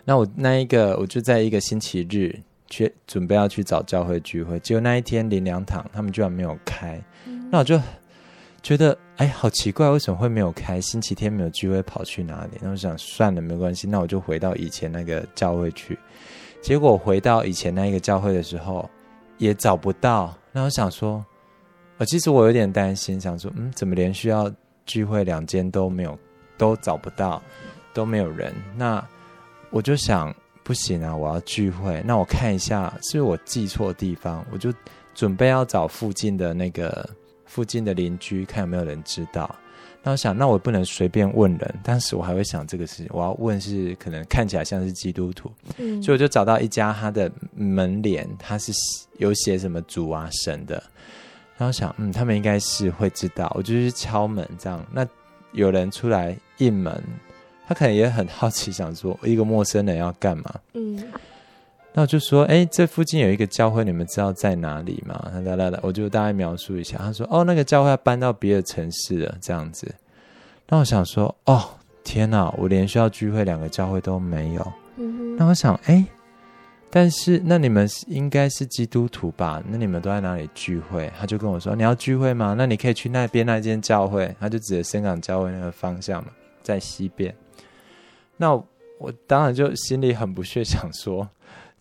[0.06, 7.02] 那我那一个，我就在一个星期日去准备要去找教会聚会，结果那一天灵粮堂他们居然没有开。
[7.50, 7.82] 那我就
[8.62, 10.80] 觉得哎，好奇怪，为什么会没有开？
[10.82, 12.58] 星期天没有聚会，跑去哪里？
[12.62, 15.98] 那我想算了，没关系，那我就回到以前那个教会去。
[16.62, 18.90] 结果回到以前那一个教会的时候，
[19.38, 20.36] 也找不到。
[20.52, 21.24] 那我想说，
[21.98, 24.52] 呃，其实我有点担心，想说，嗯，怎么连续要
[24.86, 26.18] 聚会两间都没有，
[26.58, 27.42] 都找不到，
[27.94, 28.54] 都没有人。
[28.76, 29.02] 那
[29.70, 32.04] 我就想，不行啊，我要聚会。
[32.06, 34.46] 那我看一下，是不是我记错地方？
[34.52, 34.74] 我就
[35.16, 37.08] 准备要找附近的那个
[37.50, 39.54] 附近的邻居，看有没有人知道。
[40.02, 48.72] 那我想，那我不能随便问人，但是我还会想这个事情，我要问是可能看起来像是基督徒，嗯，所以我就找到一家他的门帘，他是
[49.18, 50.82] 有写什么主啊神的，
[51.58, 55.06] 然后想，嗯，他们应该是会知道，我就去敲门这样，那
[55.52, 57.04] 有人出来应门，
[57.68, 61.04] 他可能也很好奇，想说一个陌生人要干嘛，嗯。
[61.92, 65.32] 那我就说，哎，这附近有一个教会，你们知道在哪里吗？
[65.44, 66.98] 哒哒哒，我就大概描述一下。
[67.00, 69.94] 他说，哦，那个教会要搬到别的城市了，这样子。
[70.68, 71.68] 那我想说，哦，
[72.04, 74.74] 天哪，我连需要聚会两个教会都没有。
[74.98, 75.36] 嗯。
[75.36, 76.06] 那我想，哎，
[76.92, 79.62] 但是那你们应该是基督徒吧？
[79.68, 81.12] 那你们都在哪里聚会？
[81.20, 82.54] 他就跟我说，你要聚会吗？
[82.56, 84.34] 那你可以去那边那间教会。
[84.40, 86.30] 他就指着深港教会那个方向嘛，
[86.62, 87.36] 在西边。
[88.38, 88.68] 那我，
[89.00, 91.28] 我当然就心里很不屑，想说。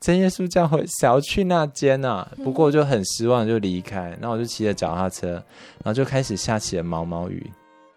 [0.01, 4.17] 真耶稣教会想要去那间啊，不过我就很失望，就离开。
[4.21, 7.51] 那我就骑着脚踏车，然后就开始下起了毛毛雨。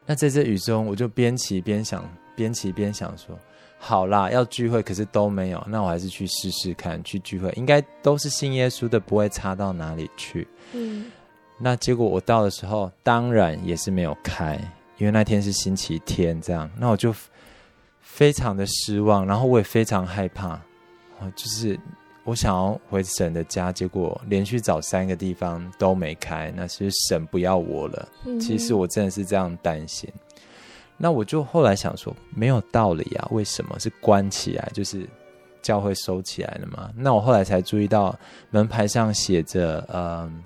[0.05, 2.03] 那在这雨中，我就边骑边想，
[2.35, 3.37] 边骑边想说，
[3.77, 10.47] 好啦，要聚会，可是都没有，那我还是去试试看，去聚会，应该都是信耶稣的，不会差到哪里去。
[10.73, 11.05] 嗯，
[11.59, 14.59] 那结果我到的时候，当然也是没有开，
[14.97, 17.13] 因为那天是星期天，这样，那我就
[18.01, 20.59] 非常的失望，然后我也非常害怕，
[21.35, 21.79] 就是。
[22.23, 28.07] 我想要回神的家，结果连续找三个地方都没开，那是神不要我了。
[28.25, 30.07] 嗯、其实我真的是这样担心。
[30.97, 35.09] 那我就后来想说，没有道理啊，为什么是关起来，就是
[35.63, 36.91] 教会收起来了嘛？
[36.95, 38.15] 那我后来才注意到
[38.51, 40.43] 门牌上写着，嗯，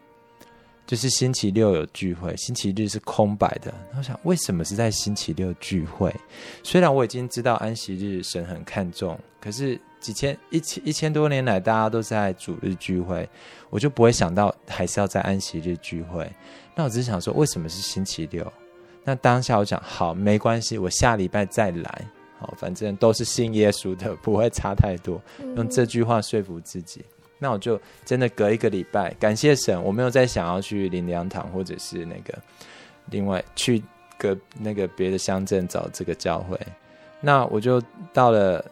[0.88, 3.74] 就是星期六有聚会，星期日是空白的。
[3.98, 6.16] 我想，为什么是在星期六聚会？
[6.64, 9.78] 虽然我已经知道安息日神很看重，可是。
[10.06, 13.28] 几千一千一千多年来，大家都在主日聚会，
[13.72, 16.32] 我就不会想到还是要在安息日聚会。
[16.76, 18.54] 那我只是想说，为什么是星期六？
[19.04, 22.08] 那当下我讲好，没关系，我下礼拜再来。
[22.38, 25.20] 好，反正都是信耶稣的，不会差太多。
[25.56, 27.04] 用这句话说服自己。
[27.40, 32.38] 那我就真的隔一个礼拜，感谢神，我没有再想要去林良堂，或者是那个
[33.10, 33.82] 另外去
[34.20, 36.60] 隔那个别的乡镇找这个教会。
[37.20, 37.82] 那我就
[38.14, 38.64] 到了。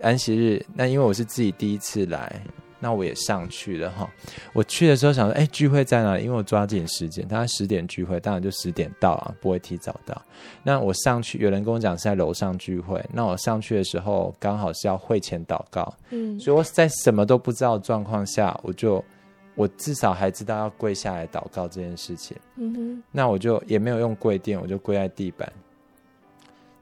[0.00, 2.42] 安息日，那因为我是自己第一次来，
[2.78, 4.10] 那我也上去了哈。
[4.52, 6.24] 我去的时候想说，哎，聚会在哪里？
[6.24, 10.20] 因为我抓紧时间，他十点聚会，当然就十点到啊，不会提早到。
[10.62, 19.04] 那我上去，有人跟我讲是在楼上聚会，那我上去的时候刚好是要会前祷告，嗯，所以我在什么都不知道的状况下，我就
[19.54, 25.52] 我至少还知道要跪下来祷告这件事情，嗯哼，那我就也没有用跪垫，我就跪在地板。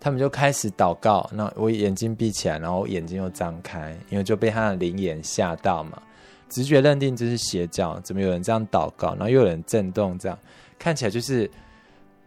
[0.00, 6.00] 他们就开始祷告，那我眼睛闭起来，然后眼睛又张开，因为就被他的灵眼吓到嘛，
[6.48, 10.38] 直觉认定这是邪教，怎么有人这样祷告，然后又有人震动，这样
[10.78, 11.50] 看起来就是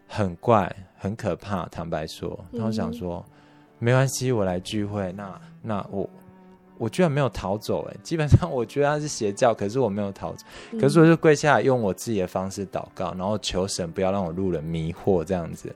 [0.07, 1.65] 很怪、很可怕。
[1.67, 3.25] 坦白说，然后想说、
[3.79, 6.09] 没关系，我来聚会，那那我
[6.77, 10.45] 我居然没有逃走，哎，基本上我觉得他是邪教，可是我没有逃走，
[10.79, 15.73] 可是我就跪下来用我自己的方式祷告，然后求神不要让我路人迷惑这样子。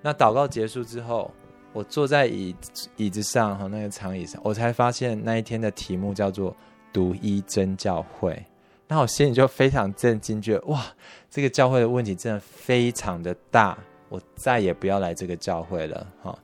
[0.00, 1.30] 那祷告结束之后，
[1.72, 2.54] 我坐在椅
[2.96, 6.54] 椅子上和那个长椅上，我才发现那一天的题目叫做
[6.92, 8.42] “独一真教会”。
[8.86, 10.82] 那我心里就非常震惊，觉得哇，
[11.28, 13.76] 这个教会的问题真的非常的大，
[14.08, 16.38] 我再也不要来这个教会了哈。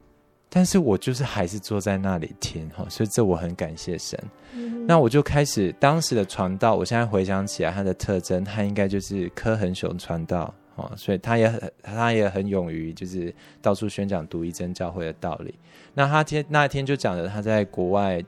[0.50, 4.16] 但是我就是还是坐在那里听哈，所以这我很感谢神。
[4.52, 10.52] 嗯、那我就开始当时的传道，我现在回想起来，他的特征，他应该就是柯恒雄传道。
[10.76, 13.32] 哦，所以他也很，他也很勇于，就是
[13.62, 15.54] 到处宣讲独一真教会的道理。
[15.94, 18.20] 那他天那一天就讲了他在国外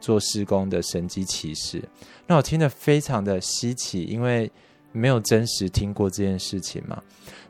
[0.00, 1.82] 做施工的神机骑士，
[2.26, 4.50] 那我听得非常的稀奇，因为
[4.92, 7.02] 没有真实听过这件事情嘛。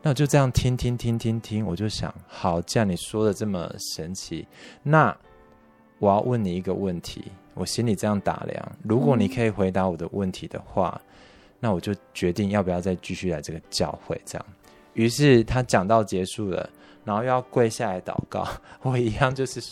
[0.02, 4.46] 那我就这样听听听听听，我就想，好，既然你说的这么神奇，
[4.82, 5.16] 那
[5.98, 11.00] 我要问你一个问题，我心里这样打量，如果你可以回答我的问题的话。
[11.02, 11.10] 嗯
[11.64, 14.46] 那我就决定要不要再继续来这个教会，这样。
[14.92, 16.68] 于是他讲到结束了，
[17.06, 18.46] 然后又要跪下来祷告。
[18.84, 19.62] 我一样就是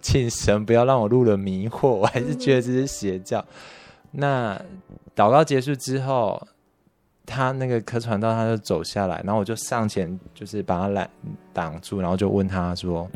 [0.00, 3.44] 请神不要让我入了迷惑，我还是觉得这是邪教。
[4.12, 4.58] 那
[5.14, 6.40] 祷告结束之后，
[7.26, 11.10] 他那个客传道他就走下来，然后我就上前就是把他拦
[11.52, 13.06] 挡住，然后就问他说。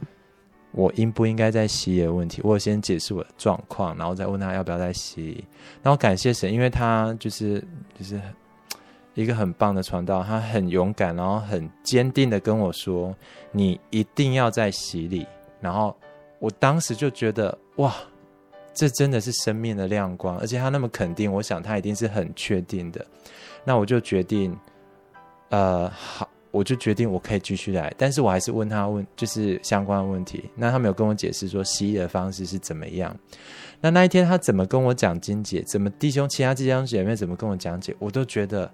[0.76, 5.44] 我应不应该再洗礼的问题，我先解释我的状况，然后再问他要不要再洗礼。
[5.82, 7.58] 然后感谢神，因为他就是
[7.98, 8.20] 就是
[9.14, 13.16] 一个很棒的传道，他很勇敢，然后很坚定的跟我说
[13.50, 15.26] ：“你一定要再洗礼。”
[15.62, 15.96] 然后
[16.38, 17.94] 我当时就觉得哇，
[18.74, 23.04] 这真的是生命的亮光，而且他那么肯定，我想他一定是很确定的。
[23.64, 24.54] 那我就决定，
[25.48, 26.25] 呃，好。
[26.56, 30.48] 我就决定我可以继续来，但是我还是问他问就是相关的问题。
[30.54, 33.14] 那他没有跟我解释说洗礼的方式是怎么样。
[33.80, 38.70] 那那一天他怎么跟我讲经解，怎么弟兄其他弟兄姐妹怎么跟我讲解，我都觉得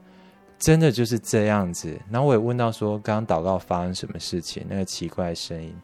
[0.61, 1.99] 真的就是这样子。
[2.09, 4.64] 然后我也问到说，刚刚祷告发生什么事情？
[4.68, 5.74] 那个奇怪的声音。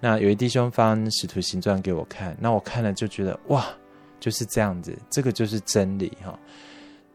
[0.00, 3.64] 那有一弟兄翻使徒行传给我看，那我看了就觉得哇，
[4.18, 6.36] 就是这样子，这个就是真理哈。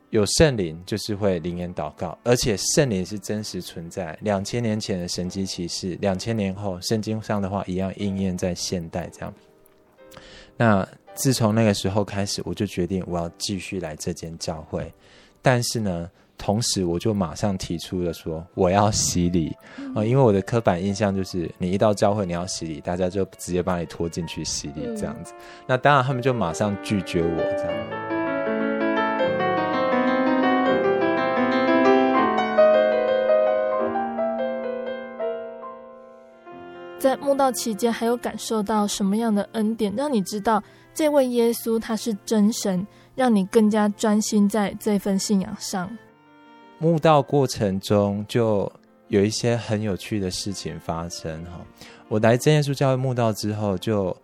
[0.10, 4.18] 有圣灵就是会灵言祷告，而且圣灵是真实存在。
[4.22, 9.08] 两千年前的神迹奇事，两千年后圣经上的话一样应验在现代。
[9.14, 9.34] 这样，
[10.58, 14.92] 那自从那个时候开始，我就决定我要继续来这间教会。
[15.44, 19.56] 但是呢，同时我就马上提出了说我要洗礼
[19.94, 25.36] 啊，因为我的刻板印象就是你一到教会你要洗礼，大家就直接把你拖进去洗礼这样子。
[25.68, 27.99] 那当然他们就马上拒绝我这样。
[37.00, 40.62] 在慕道期间，还有感受到什么样的恩典，让你知道
[40.94, 42.86] 这位耶稣他是真神，
[43.16, 45.90] 让你更加专心在这份信仰上？
[46.78, 48.70] 慕道过程中就
[49.08, 51.62] 有一些很有趣的事情发生哈。
[52.10, 54.16] 我来真耶稣教会慕道之后，就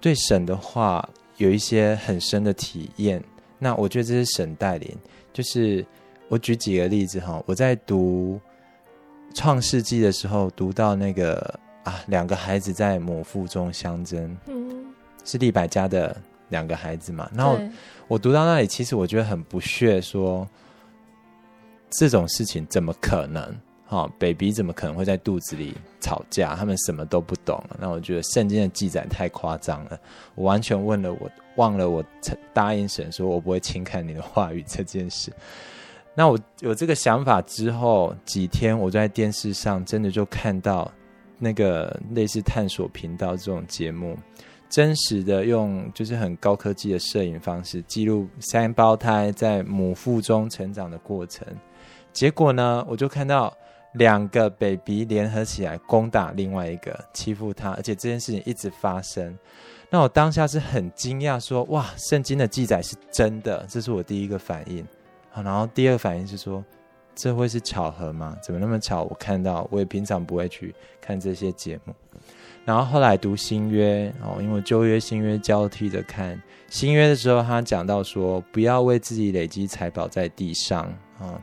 [0.00, 1.06] 对神的话
[1.36, 3.22] 有一些很深的体验。
[3.58, 4.90] 那我觉得这是神带领，
[5.34, 5.84] 就是
[6.28, 7.42] 我举几个例子哈。
[7.46, 8.40] 我在读
[9.34, 14.84] 创世纪的时候，读到那个啊，两个孩子在母腹中相争，嗯，
[15.24, 16.16] 是利百家的
[16.48, 17.30] 两个孩子嘛。
[17.32, 17.56] 然后
[18.08, 20.46] 我读到那里，其实我觉得很不屑，说
[21.90, 23.56] 这种事情怎么可能？
[23.88, 26.56] 哈，baby 怎么可能会在肚子里吵架？
[26.56, 27.62] 他们什么都不懂。
[27.78, 29.98] 那我觉得圣经的记载太夸张了，
[30.34, 31.30] 我完全问了我。
[31.56, 32.04] 忘了我
[32.52, 35.32] 答应神说，我不会轻看你的话语这件事。
[36.14, 40.92] 那我有这个想法之后，几天我在电视上真的就看到
[41.38, 44.16] 那个类似探索频道这种节目，
[44.68, 51.46] 真实的用就是很高科技的摄影方式记录三胞胎在母腹中成长的过程。
[52.12, 53.54] 结果呢，我就看到
[53.94, 59.36] 两个 baby 联合起来攻打另外一个，欺负他，而且这件事情一直发生。
[59.88, 64.84] 那我当下是很惊讶，说：“哇，圣经的记载是真的。”这是我第一个反应。
[65.30, 66.64] 好，然后第二个反应是说
[67.16, 68.36] ：“这会是巧合吗？
[68.42, 69.02] 怎么那么巧？
[69.02, 71.94] 我看到，我也平常不会去看这些节目。”
[72.66, 80.82] 然后后来读新约哦，因为旧约新约交替着看新约的时候，他讲到说：“不要为自己累积财宝在地上
[81.18, 81.40] 啊。”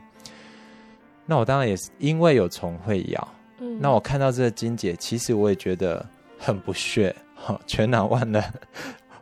[1.26, 3.28] 那我当然也是因为有虫会咬。
[3.58, 6.04] 嗯，那我看到这个金姐，其实我也觉得
[6.38, 7.14] 很不屑。
[7.34, 8.44] 好，全然忘了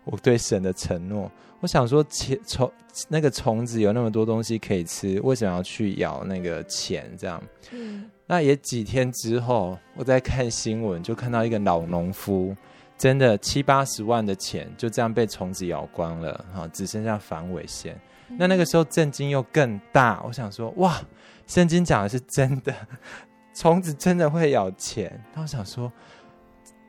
[0.05, 1.31] 我对神的承诺。
[1.63, 2.71] 我想说，钱虫
[3.07, 7.09] 那个虫子有那么多东西可以吃，为什么要去咬那个钱？
[7.17, 7.41] 这样，
[7.71, 12.53] 嗯，那也几天之后，我在看新闻，就看到一个老农夫，
[12.99, 17.95] 真的七八十万的钱就这样被虫子咬光了，哈，只剩下防尾线。
[18.29, 18.37] 嗯。
[18.37, 21.01] 那那个时候震惊又更大，我想说，哇，
[21.47, 22.75] 圣经讲的是真的，
[23.55, 25.25] 虫子真的会咬钱。
[25.33, 25.93] 那我想说。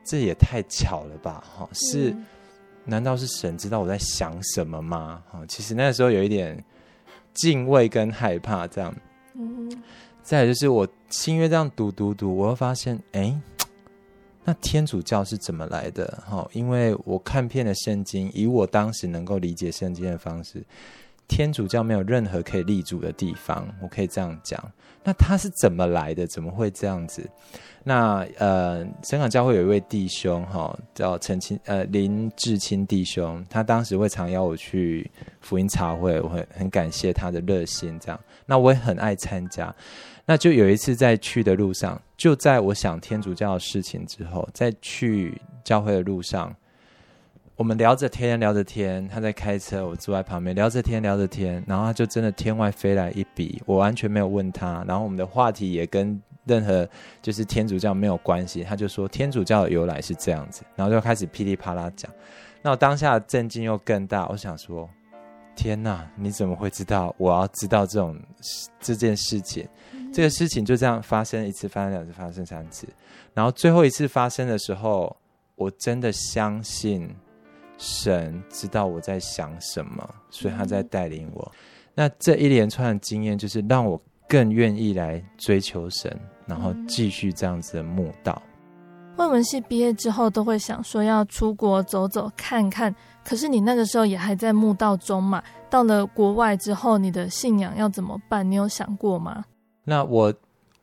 [0.06, 1.42] 这也太巧了吧！
[1.56, 2.14] 哈，是，
[2.84, 5.22] 难道是神知道我在想什么吗？
[5.30, 6.62] 哈，其实那个时候有一点
[7.32, 8.94] 敬畏跟害怕，这样。
[9.34, 9.70] 嗯。
[10.22, 13.38] 再来就是我新约这样读读读，我会发现，哎，
[14.42, 16.22] 那天主教是怎么来的？
[16.26, 20.64] 哈，因为我看遍了圣经，以我当时能够理解圣经的方式，
[21.28, 23.66] 天主教没有任何可以立足的地方。
[23.80, 24.62] 我可以这样讲，
[25.02, 26.26] 那他是怎么来的？
[26.26, 27.28] 怎么会这样子？
[27.82, 35.10] 那呃，香港教会有一位弟兄哈，叫陈清呃林志清弟兄，他当时会常邀我去
[35.40, 39.74] 福音茶会，我会很感谢他的热心，这样，那我也很爱参加。
[40.24, 46.56] 那就有一次在去的路上，就在我想天主教的事情之后，在去教会的路上，
[47.56, 56.20] 我们聊着天聊着天，他在开车，我坐在旁边聊着天聊着天，然后他就真的天外飞来一笔，我完全没有问他，然后我们的话题也跟。
[56.46, 56.86] 任何
[57.22, 62.12] 就是天主教没有关系，他就说天主教的由来是这样子，然后就开始噼里啪啦讲。
[62.60, 64.86] 那我当下的震惊又更大，我想说：
[65.56, 67.14] 天哪，你怎么会知道？
[67.16, 68.14] 我要知道这种
[68.78, 69.66] 这件事情，
[70.12, 72.86] 这个事情就这样发生一次，发生两次，发生三次，
[73.32, 75.16] 然后最后一次发生的时候，
[75.54, 77.08] 我真的相信
[77.78, 81.52] 神知道我在想什么，所以他在带领我。
[81.94, 86.18] 那这一连串的经验，就是让我更愿意来追求神。
[86.46, 88.42] 然后继续这样子的慕道。
[89.16, 92.94] 外文系毕业之后，都会想说要出国走走看看。
[93.24, 95.42] 可是你那个时候也还在慕道中嘛？
[95.70, 98.50] 到了国外之后，你的信仰要怎么办？
[98.50, 99.42] 你有想过吗？
[99.84, 100.34] 那我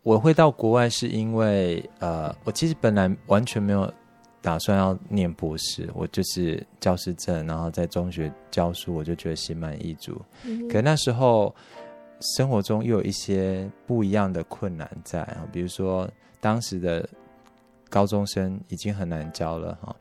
[0.01, 3.93] 我会到国外，是因为呃，我其实本来完全没有
[4.41, 10.21] 打算要念博士，我就是教师证，然后在中学教书，我就觉得心满意足。
[10.45, 11.55] 嗯、可那时候。
[12.35, 16.07] 生活中又有一些不一样的困难在啊，比如说
[16.39, 17.09] 当时的
[17.89, 19.95] 高中生已经很难教了哈。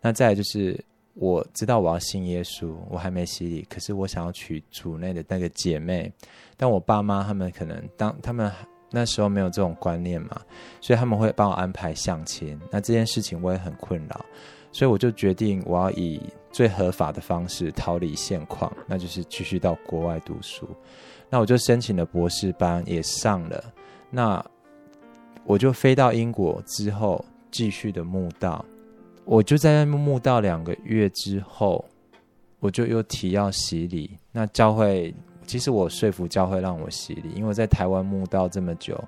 [0.00, 0.80] 那再来就是
[1.14, 6.08] 我知道我要信耶稣，我还没洗礼，可是我想要娶主内的那个姐妹，
[6.56, 8.48] 但我爸妈他们可能当他们
[8.90, 10.40] 那时候没有这种观念嘛，
[10.80, 12.58] 所以他们会帮我安排相亲。
[12.70, 14.24] 那这件事情我也很困扰，
[14.72, 16.20] 所以我就决定我要以
[16.52, 20.68] 最合法的方式逃离现况，那就是继续到国外读书。
[21.28, 23.62] 那我就申请了博士班，也上了。
[24.10, 24.44] 那
[25.44, 28.64] 我就飞到英国之后，继续的慕道。
[29.24, 31.84] 我就在那慕道两个月之后，
[32.60, 34.16] 我就又提要洗礼。
[34.30, 35.12] 那教会
[35.46, 39.02] 其实我说服教会让我洗礼，因为我在台湾慕道这么久，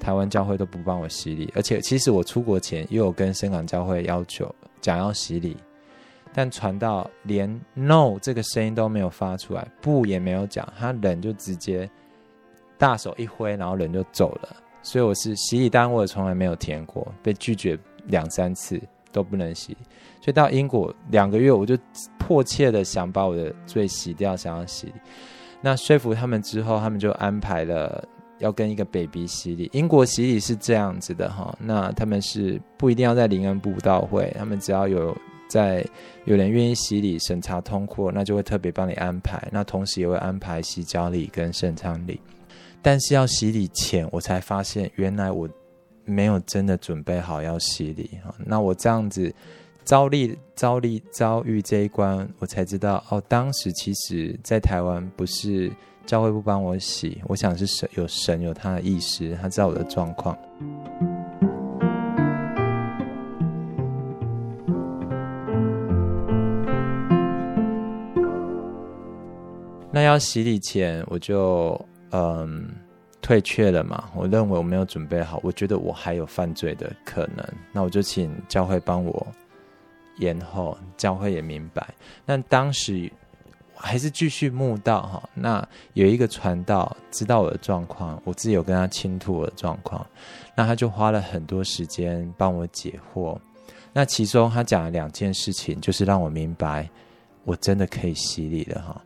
[0.00, 5.56] 台湾教会都不帮我洗礼，而且其实我出国前又有跟香港教会要求讲要洗礼，
[6.32, 11.88] 但传道连 no 这个声音都没有发出来，不也没有讲，他人就直接
[12.76, 14.56] 大手一挥，然后人就走了。
[14.82, 18.80] 所以我是洗礼单，我也从来没有填过，被拒绝两三次
[19.12, 19.76] 都不能洗。
[20.20, 21.76] 所以到英国两个月，我就
[22.18, 24.92] 迫切的想把我的罪洗掉，想要洗礼。
[25.64, 28.06] 那说服他们之后，他们就安排了。
[28.40, 35.16] 要跟一个 baby 洗礼，英国洗礼是这样子的哈，那他们是不一定要在灵恩布道会，他们只要有
[35.48, 35.86] 在
[36.24, 42.20] 有人愿意洗礼，审查通过，那就会特别帮你安排，那同时也会安排洗脚礼跟圣餐礼。
[42.82, 45.48] 但是要洗礼前，我才发现原来我
[46.04, 49.32] 没有真的准备好要洗礼哈，那我这样子
[49.84, 55.70] 遭历遭历遭遇这一关，我才知道哦，当时其实在台湾不是。
[56.06, 60.36] 教会不帮我洗，我想是神有神有他的意思，他知道我的状况。
[69.90, 72.68] 那要洗礼前，我就嗯
[73.22, 74.10] 退却了嘛。
[74.14, 79.26] 我认为我没有准备好，我觉得我还有犯罪的可能，那我就请教会帮我
[80.18, 80.76] 延后。
[80.96, 81.94] 教会也明白，
[82.24, 83.10] 那当时。
[83.76, 90.06] 还是继续慕道哈，那有一个传道知道我的状况，我自己有跟他倾吐我的状况，
[90.54, 93.36] 那他就花了很多时间帮我解惑。
[93.92, 96.88] 那其中他讲了两件事情，就是让我明白
[97.42, 99.02] 我真的可以洗礼了哈。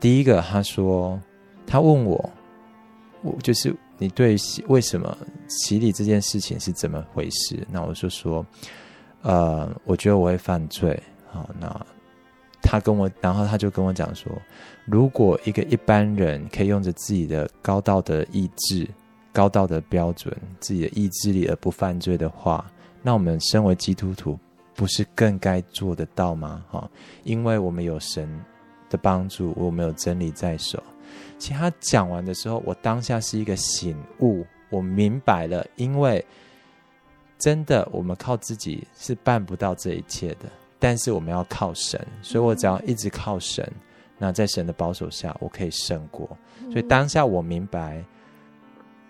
[0.00, 1.20] 第一个，他说
[1.66, 2.32] 他问我，
[3.22, 5.14] 我就是你对洗为什么
[5.48, 7.66] 洗礼这件事情是怎么回事？
[7.70, 8.46] 那我就说，
[9.22, 11.00] 呃，我觉得我会犯罪。
[11.30, 11.86] 好，那。
[12.64, 14.30] 他跟我，然后他就跟我讲说，
[14.86, 18.88] 如果一个一般人可以用着自己的高道德意志、
[19.32, 22.64] 高道德标准、自己的意志力而不犯罪的话，
[23.02, 24.38] 那我们身为基督徒，
[24.76, 26.64] 不是更该做得到吗？
[26.70, 26.88] 哈，
[27.24, 28.30] 因为我们有神
[28.88, 30.80] 的帮助，我们有真理在手。
[31.38, 36.24] 其实他讲完的时候，我当下是一个醒悟，我明白了，因为
[37.42, 40.48] 真的我们靠自己是办不到这一切的。
[40.78, 43.64] 但是我们要靠神，所以我只要一直靠神，
[44.18, 46.28] 那在神的保守下，我可以胜过。
[46.72, 48.04] 所以当下我明白，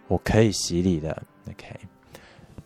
[0.07, 1.22] 我可以洗礼了。
[1.49, 1.74] OK，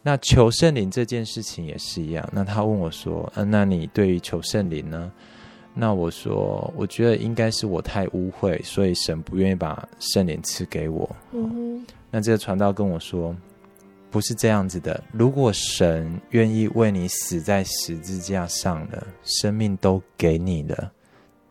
[0.03, 2.29] 那求圣灵这件事情也是一样。
[2.33, 5.13] 那他问我说：“嗯、啊，那你对于求圣灵呢？”
[5.73, 13.33] 那我说：“我觉得应该是我太污秽，所以神不愿意把圣灵赐给我。”嗯，那这个传道跟我说。
[14.11, 15.03] 不是这样子的。
[15.13, 20.93] 如果神愿意为你死在十字架上了，生命都给你了，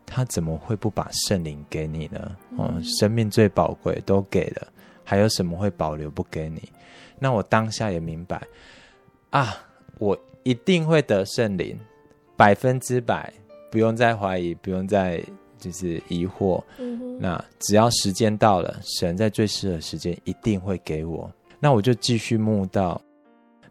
[0.04, 2.36] 他怎么会不把圣灵给你呢？
[2.56, 4.68] 哦，生命最宝贵，都给了，
[5.04, 6.62] 还有什么会保留不给你？
[7.18, 8.42] 那我当下也明白
[9.30, 9.56] 啊，
[9.98, 11.78] 我一定会得圣灵，
[12.36, 13.32] 百分之百，
[13.70, 15.22] 不用再怀疑，不用再
[15.58, 16.62] 就是疑惑。
[17.18, 21.30] 那只要时间到了，神在最适合时间一定会给我。
[21.58, 23.00] 那我就继续慕道。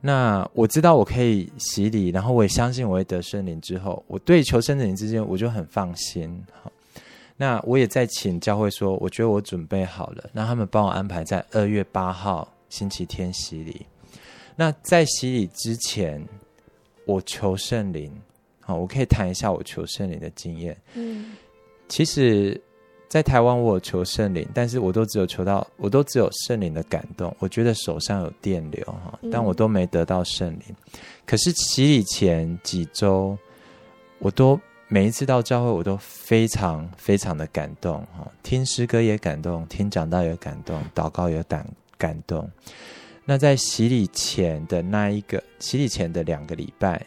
[0.01, 3.59] 那我知道我可以洗礼，然后我也相信我会得圣灵。
[3.61, 6.43] 之后，我对求圣灵之间我就很放心。
[6.61, 6.71] 好，
[7.35, 13.85] 那我也在请教会说，我觉得我准备好了，那他们帮我安排在二月八号星期天洗礼。
[14.55, 16.23] 那在洗礼之前，
[17.05, 18.11] 我求圣灵。
[18.59, 20.77] 好，我可以谈一下我求圣灵的经验。
[20.93, 21.33] 嗯，
[21.87, 22.61] 其实。
[23.07, 27.33] 在台湾，我有求圣灵，但是我都只有求到，我都只有圣灵的感动。
[27.39, 30.75] 我觉得手上有电流哈，但我都没得到圣灵。
[31.25, 33.37] 可是洗礼前几周，
[34.19, 38.29] 我都每一次到教会，我都非常非常的感动哈。
[38.43, 41.65] 听诗歌也感动，听讲道也感动，祷告也感
[41.97, 42.49] 感动。
[43.23, 47.05] 那在洗礼前的那一个，洗礼前的两个礼拜，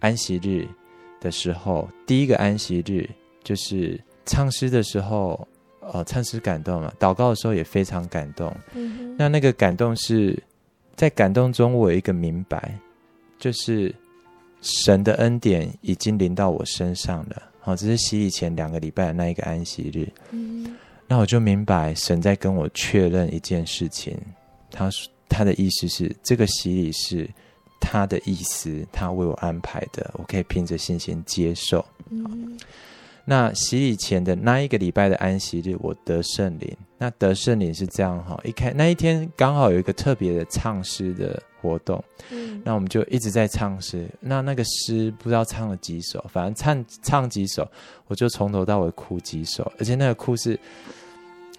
[0.00, 0.66] 安息日
[1.20, 3.08] 的时候，第一个安息日
[3.44, 4.00] 就是。
[4.30, 5.48] 唱诗的时候，
[5.80, 8.54] 呃，唱诗感动了；祷告的时候也非常感动。
[8.74, 9.16] 嗯。
[9.18, 10.40] 那那个感动是
[10.94, 12.78] 在感动中，我有一个明白，
[13.40, 13.92] 就是
[14.62, 17.42] 神的恩典已经临到我身上了。
[17.58, 20.08] 好，这是洗礼前两个礼拜的那一个安息日。
[20.30, 20.76] 嗯。
[21.08, 24.16] 那我就明白，神在跟我确认一件事情。
[24.70, 24.88] 他
[25.28, 27.28] 他的意思是，这个洗礼是
[27.80, 31.84] 他的意思，他为我安排的，我可以凭着信心接受。
[32.10, 32.56] 嗯。
[33.30, 36.76] 那洗礼前的那一个礼拜的安息日，我得圣灵。
[36.98, 42.02] 那得圣灵是这样哈，一开那一天刚好有一个特别的唱诗的活动，
[42.32, 44.10] 嗯，那我们就一直在唱诗。
[44.18, 47.64] 那那个诗不知道唱了几首，反正唱唱几首，
[48.08, 50.58] 我就从头到尾哭几首，而且那个哭是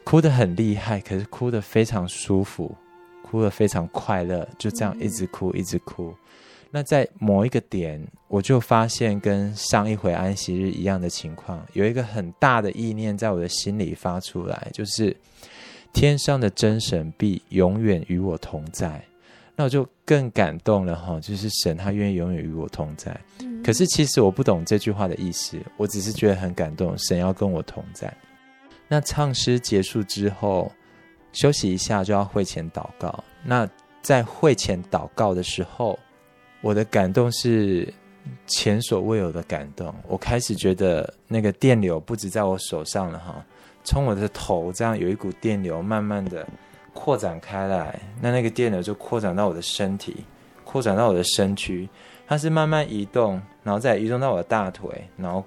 [0.04, 2.76] 哭得很厉害，可是哭得非常舒服，
[3.24, 6.14] 哭得非常快乐，就这样一直哭一直哭。
[6.72, 15.16] 那在某一个点，我就发现跟上一回安息日一样的情况，有一个很大的意念在我的心里发出来，就是
[15.92, 19.04] 天上的真神必永远与我同在。
[19.54, 23.16] 那我就更感动了哈，就是神他愿意永远与我同在。
[23.64, 28.12] 可是其实我不懂这句话的意思，我只是觉得很感动，神要跟我同在。
[28.88, 30.72] 那唱诗结束之后，
[31.34, 33.24] 休息一下就要会前祷告。
[33.44, 33.70] 那
[34.02, 36.00] 在会前祷告的时候，
[36.62, 37.92] 我的感动是
[38.46, 43.44] 前所未有的感动，我开始觉得那个电流不止在我手上了哈，
[43.84, 46.48] 从我的头这样有一股电流慢慢的
[46.94, 50.24] 扩展开来，那那个电流就扩展到我的身体，
[50.64, 51.90] 扩展到我的身躯，
[52.28, 55.44] 它是慢慢移动，然后再移动到我的大腿，然后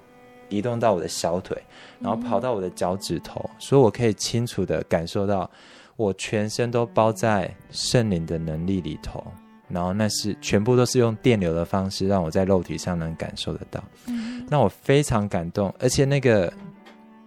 [0.49, 1.57] 移动到我的小腿，
[1.99, 5.49] 然后跑到我的脚趾头，所以我可以清楚的感受到
[5.95, 9.23] 我全身都包在圣灵的能力里头。
[9.67, 16.51] 然后那是全部都是用电流的方式让我在肉体上能感受得到，嗯，那我非常感动，而且那个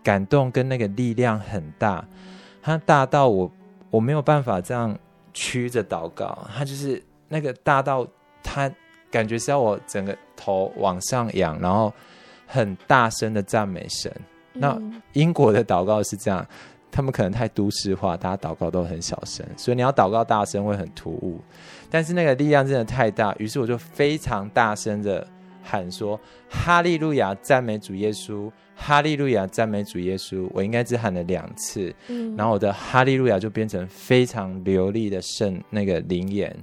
[0.02, 2.04] 感动跟那个力量很大，
[2.62, 3.50] 它大到我
[3.90, 4.96] 我没有办法这样
[5.34, 8.06] 曲着祷告，它就是那个大到
[8.42, 8.70] 它
[9.10, 11.92] 感觉是要我整个头往上仰，然后
[12.46, 14.12] 很大声的赞美神。
[14.52, 14.76] 那
[15.12, 16.44] 英国的祷告是这样，
[16.90, 21.40] 他们可能太都市化，大家祷告都很小声，所以你要祷告大声会很突兀。
[21.90, 25.26] 但是那个力量真的太大，于是我就非常大声的
[25.62, 26.18] 喊说
[26.48, 28.50] ：“哈利路亚，赞美主耶稣！
[28.74, 36.54] 哈利路亚，赞美主耶稣！”我应该只喊了两次，嗯，然后我的哈利路亚就变成非常流利的圣那个灵言，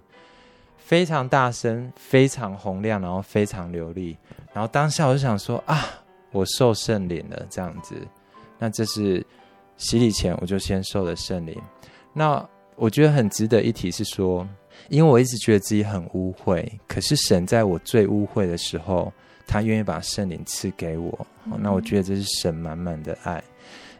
[0.77, 4.17] 非常大声，非常洪亮，然后非常流利。
[4.53, 5.85] 然后当下我就想说：“啊，
[6.31, 7.95] 我受圣灵了。”这样子，
[8.57, 9.25] 那这是
[9.77, 11.55] 洗礼前我就先受了圣灵。
[12.13, 12.43] 那
[12.75, 14.47] 我觉得很值得一提是说。
[14.89, 19.11] 因为我一直觉得自己很污秽，可是神在我最污秽的时候，
[19.47, 21.57] 他愿意把圣灵赐给我，嗯。
[21.59, 23.41] 那我觉得这是神满满的爱。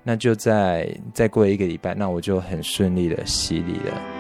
[0.04, 4.15] 那就在再过一个礼拜，那我就很顺利的洗礼了。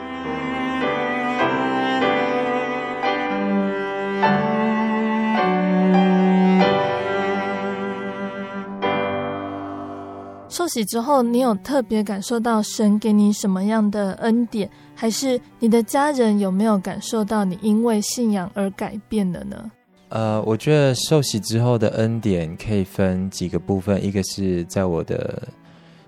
[10.66, 14.68] 受洗之后，你有特别感受到神给你什么样的恩典？
[14.95, 19.72] 还是你的家人有没有感受到你因为信仰而改变了呢？
[20.09, 25.47] 呃，我觉得受洗之后的恩典可以分几个部分，一个是在我的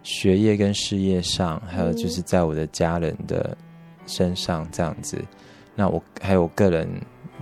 [0.02, 3.56] 学业跟事业上，还有就是在我的家人的
[4.08, 5.24] 身上这样子。
[5.76, 6.90] 那我还有我个人，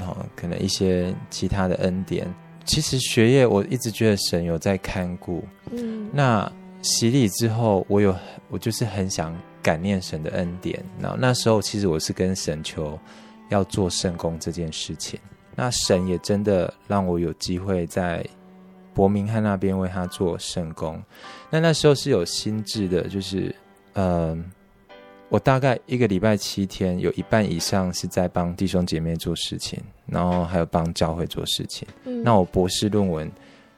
[0.02, 2.28] 哦，可能一些其他的恩典。
[2.66, 5.42] 其实学业我一直觉得神有在看顾。
[5.72, 6.52] 嗯，那。
[6.86, 8.16] 洗礼之后，我有
[8.48, 10.80] 我就是很想感念神的恩典。
[11.00, 12.98] 然后那时候，其实我是跟神求
[13.50, 15.20] 要做圣工这件事情。
[15.56, 18.24] 那神也真的让我有机会在
[18.94, 21.02] 伯明翰那边为他做圣工。
[21.50, 23.54] 那那时候是有心智的，就是
[23.94, 24.38] 呃，
[25.30, 31.88] 我大概一个礼拜七天，有一半以上是在帮弟兄姐妹做事情，然后还有帮教会做事情。
[32.04, 32.22] 嗯。
[32.22, 33.32] 那我博士论文。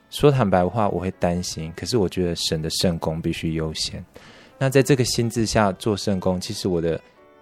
[0.09, 1.71] 说坦白话，我会担心。
[1.75, 4.03] 可是我觉得神的圣功必须优先。
[4.57, 6.99] 那在这个心智下做圣功，其实我的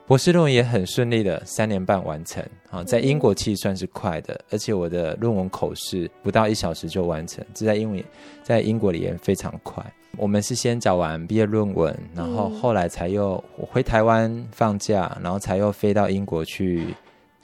[0.08, 2.44] 博士论文也很顺利的三年半完成。
[2.70, 8.04] 啊，在英国其实算是快的，而且我的论文口试不到一小时就完成，这在英文
[8.44, 9.82] 在英国里面非常快。
[10.18, 16.96] 我们是先找完毕业论文，然后后来才又回台湾放假，然后才又飞到英国去。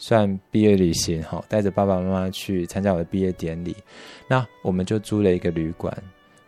[0.02, 3.76] 算毕业旅行哈，带着爸爸妈妈去参加我的毕业典礼。
[4.28, 5.96] 那我们就租了一个旅馆。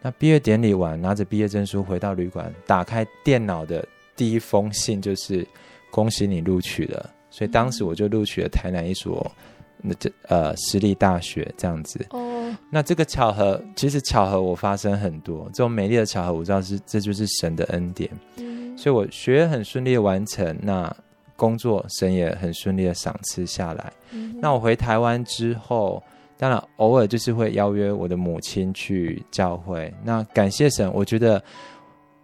[0.01, 5.47] 那毕业典礼完，拿着毕业证书回到旅馆，打开电脑的第一封信就是
[5.91, 7.08] 恭喜你录取了。
[7.30, 9.32] 所以当时我就录取了台南一所
[9.78, 12.04] 那这呃私立大学这样子。
[12.10, 12.51] 哦。
[12.72, 18.10] 那这个巧合，其实巧合我发生很多，这种美丽的巧合，我知道是这就是神的恩典。
[18.38, 18.76] 嗯。
[18.76, 20.58] 所以我学业很顺利的完成。
[20.60, 20.91] 那。
[21.36, 23.94] 工作神也很顺利的赏赐下来。
[24.12, 24.36] 嗯。
[24.42, 26.02] 那我回台湾之后，
[26.38, 29.94] 当然偶尔就是会邀约我的母亲去教会。
[30.04, 31.44] 那感谢神，我觉得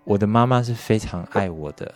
[0.03, 1.93] 我的妈妈是非常爱我的，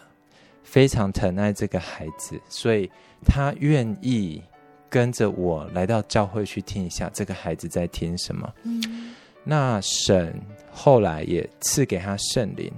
[0.64, 2.90] 非常疼爱这个孩子，所以
[3.26, 4.42] 她愿意
[4.90, 8.54] 跟着我来到教会去听一下这个孩子在听什么。
[8.64, 9.14] 嗯。
[9.44, 10.34] 那神
[10.72, 12.72] 后来也赐给他圣灵。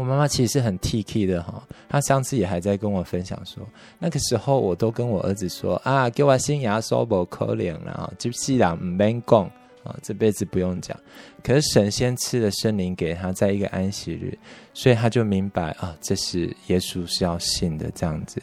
[0.00, 3.62] 我妈妈其实是很 T K 的哈，她上次也还在跟我分享说，
[3.98, 9.44] 那个时候我都跟我儿子说啊，给我新牙刷不可怜了啊，就既然唔免讲
[9.84, 10.98] 啊，这辈子不用讲。
[11.44, 14.38] 可是神先赐了圣灵给他，在一个安息日，
[14.72, 18.42] 所以他就明白啊，这是耶稣是要信的这样子。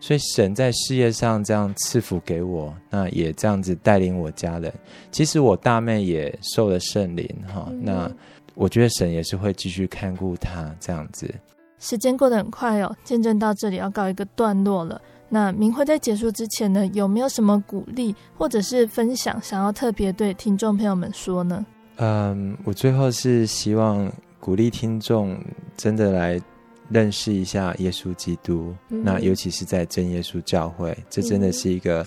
[0.00, 4.70] 所以神在事业上这样赐福给我，那也这样子带领我家人。
[5.10, 8.08] 其实我大妹也受了圣灵哈，那
[8.58, 11.32] 我觉得神也是会继续看顾他这样子。
[11.78, 15.00] 时间过得很快哦，见证到这里要告一个段落了。
[15.28, 21.64] 那明慧在结束之前呢，有没有什么鼓励或者是分享，想要特别对听众朋友们说呢？
[21.98, 25.38] 嗯，我最后是希望鼓励听众
[25.76, 26.40] 真的来
[26.88, 28.74] 认识一下耶稣基督。
[28.88, 32.04] 嗯、那尤其是在真耶稣教会，这真的是一个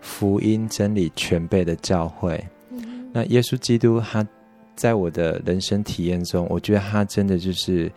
[0.00, 2.40] 福音真理全备的教会。
[2.70, 4.24] 嗯、那耶稣基督他
[4.78, 7.90] 在我的人生体验中，我觉得他真的就是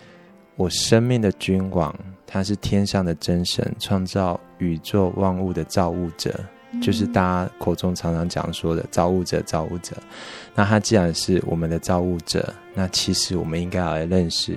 [0.56, 1.96] 我生命的君王。
[2.26, 6.34] 他是天上的真神，创造宇宙万物的造物者，
[6.82, 9.42] 就是大家口中常常讲说的造物者。
[9.42, 9.96] 造物者，
[10.56, 14.56] 那他既然是我们的造物者，那其实我们应该要来认识，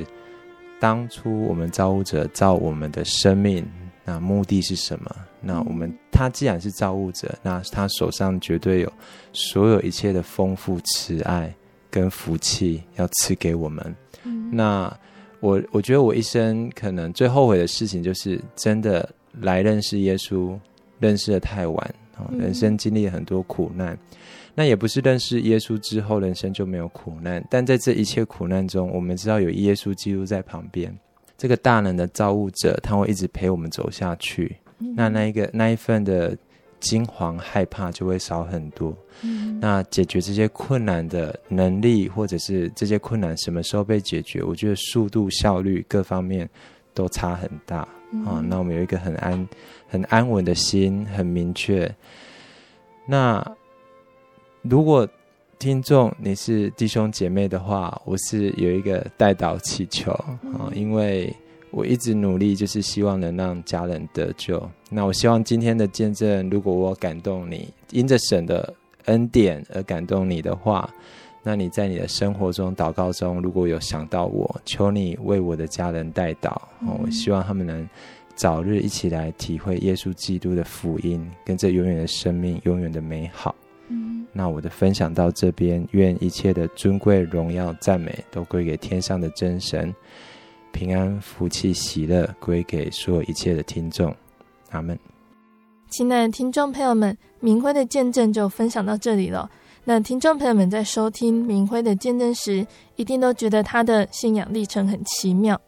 [0.80, 3.66] 当初我们造物者造我们的生命，
[4.04, 5.10] 那目的是什么？
[5.40, 8.92] 那我们他既然是造物者，那他手上绝对有
[9.32, 11.52] 所有一切的丰富、慈爱
[11.94, 13.94] 跟福气要赐给我们。
[14.50, 14.92] 那。
[15.40, 19.06] 我我觉得我一生可能最后悔的事情，就是真的
[19.42, 20.58] 来认识耶稣，
[20.98, 21.94] 认识的太晚，
[22.38, 23.98] 人生经历了很多苦难。
[24.54, 27.46] 那也不是认识耶稣之后，人生就没有苦难。
[27.50, 30.98] 但在这一切苦难中，我们知道有耶稣基督在旁边，
[31.36, 34.56] 这个大能的造物者，他会一直陪我们走下去。
[34.96, 36.34] 那那一个那一份的。
[36.84, 38.94] 惊惶害怕就会少很多。
[39.22, 44.42] 嗯，那解决这些困难的能力，或者是这些困难什么时候被解决？
[44.42, 46.48] 我觉得速度、效率各方面
[46.92, 47.88] 都差很大。
[48.12, 48.44] 嗯，啊。
[48.46, 49.48] 那我们有一个很安、
[49.88, 51.90] 很安稳的心，很明确。
[53.06, 53.42] 那
[54.62, 55.08] 如果
[55.58, 61.34] 听众你是弟兄姐妹的话，我是有一个代祷祈求啊，因为。
[61.74, 64.62] 我一直努力，就是希望能让家人得救。
[64.88, 68.72] 那我希望今天的见证，如果我感动你，因着神的
[69.06, 70.88] 恩典而感动你的话，
[71.42, 76.56] 那你在你的生活中祷告中，如果有想到我，求你为我的家人代祷。
[76.80, 76.96] 嗯。
[77.02, 77.86] 我希望他们能
[78.36, 83.52] 早日一起来体会耶稣基督的福音，跟这永远的生命，永远的美好。
[83.88, 84.24] 嗯。
[84.32, 89.92] 那我的分享到这边，愿一切的尊贵、荣耀、赞美都归给天上的真神。
[90.74, 94.12] 平安、福气、喜乐归给所有一切的听众，
[94.70, 94.98] 阿门。
[95.88, 99.48] 亲爱的听众朋友们，明辉的见证就分享到这里了。
[99.84, 102.66] 那听众朋友们在收听明辉的见证时，
[102.96, 105.58] 一定都觉得他的信仰历程很奇妙。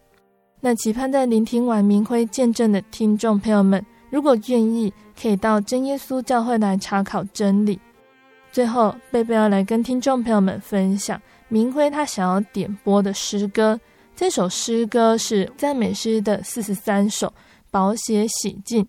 [0.61, 7.79] 那期盼在聆听完明辉见证的听众朋友们，如果愿意，可以到真耶稣教会来查考真理。
[8.51, 13.79] 最后，贝贝要来跟听众朋友们分享明辉他想要点播的诗歌。
[14.17, 17.35] 这首诗歌是赞美诗的四十三首，
[17.71, 18.89] 宝血洗净。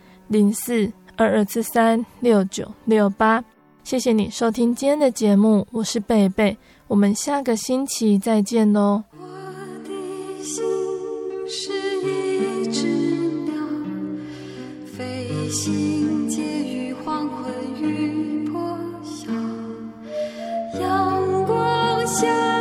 [0.31, 3.43] 零四二二七三六九六八。
[3.83, 6.57] 谢谢你收听今天的节目我是贝贝
[6.87, 9.25] 我们下个星期再见哦我
[9.83, 10.63] 的心
[11.49, 12.87] 是一只
[13.43, 13.53] 鸟
[14.85, 17.51] 飞行借黄昏
[17.81, 19.31] 雨破晓
[20.79, 22.60] 阳光下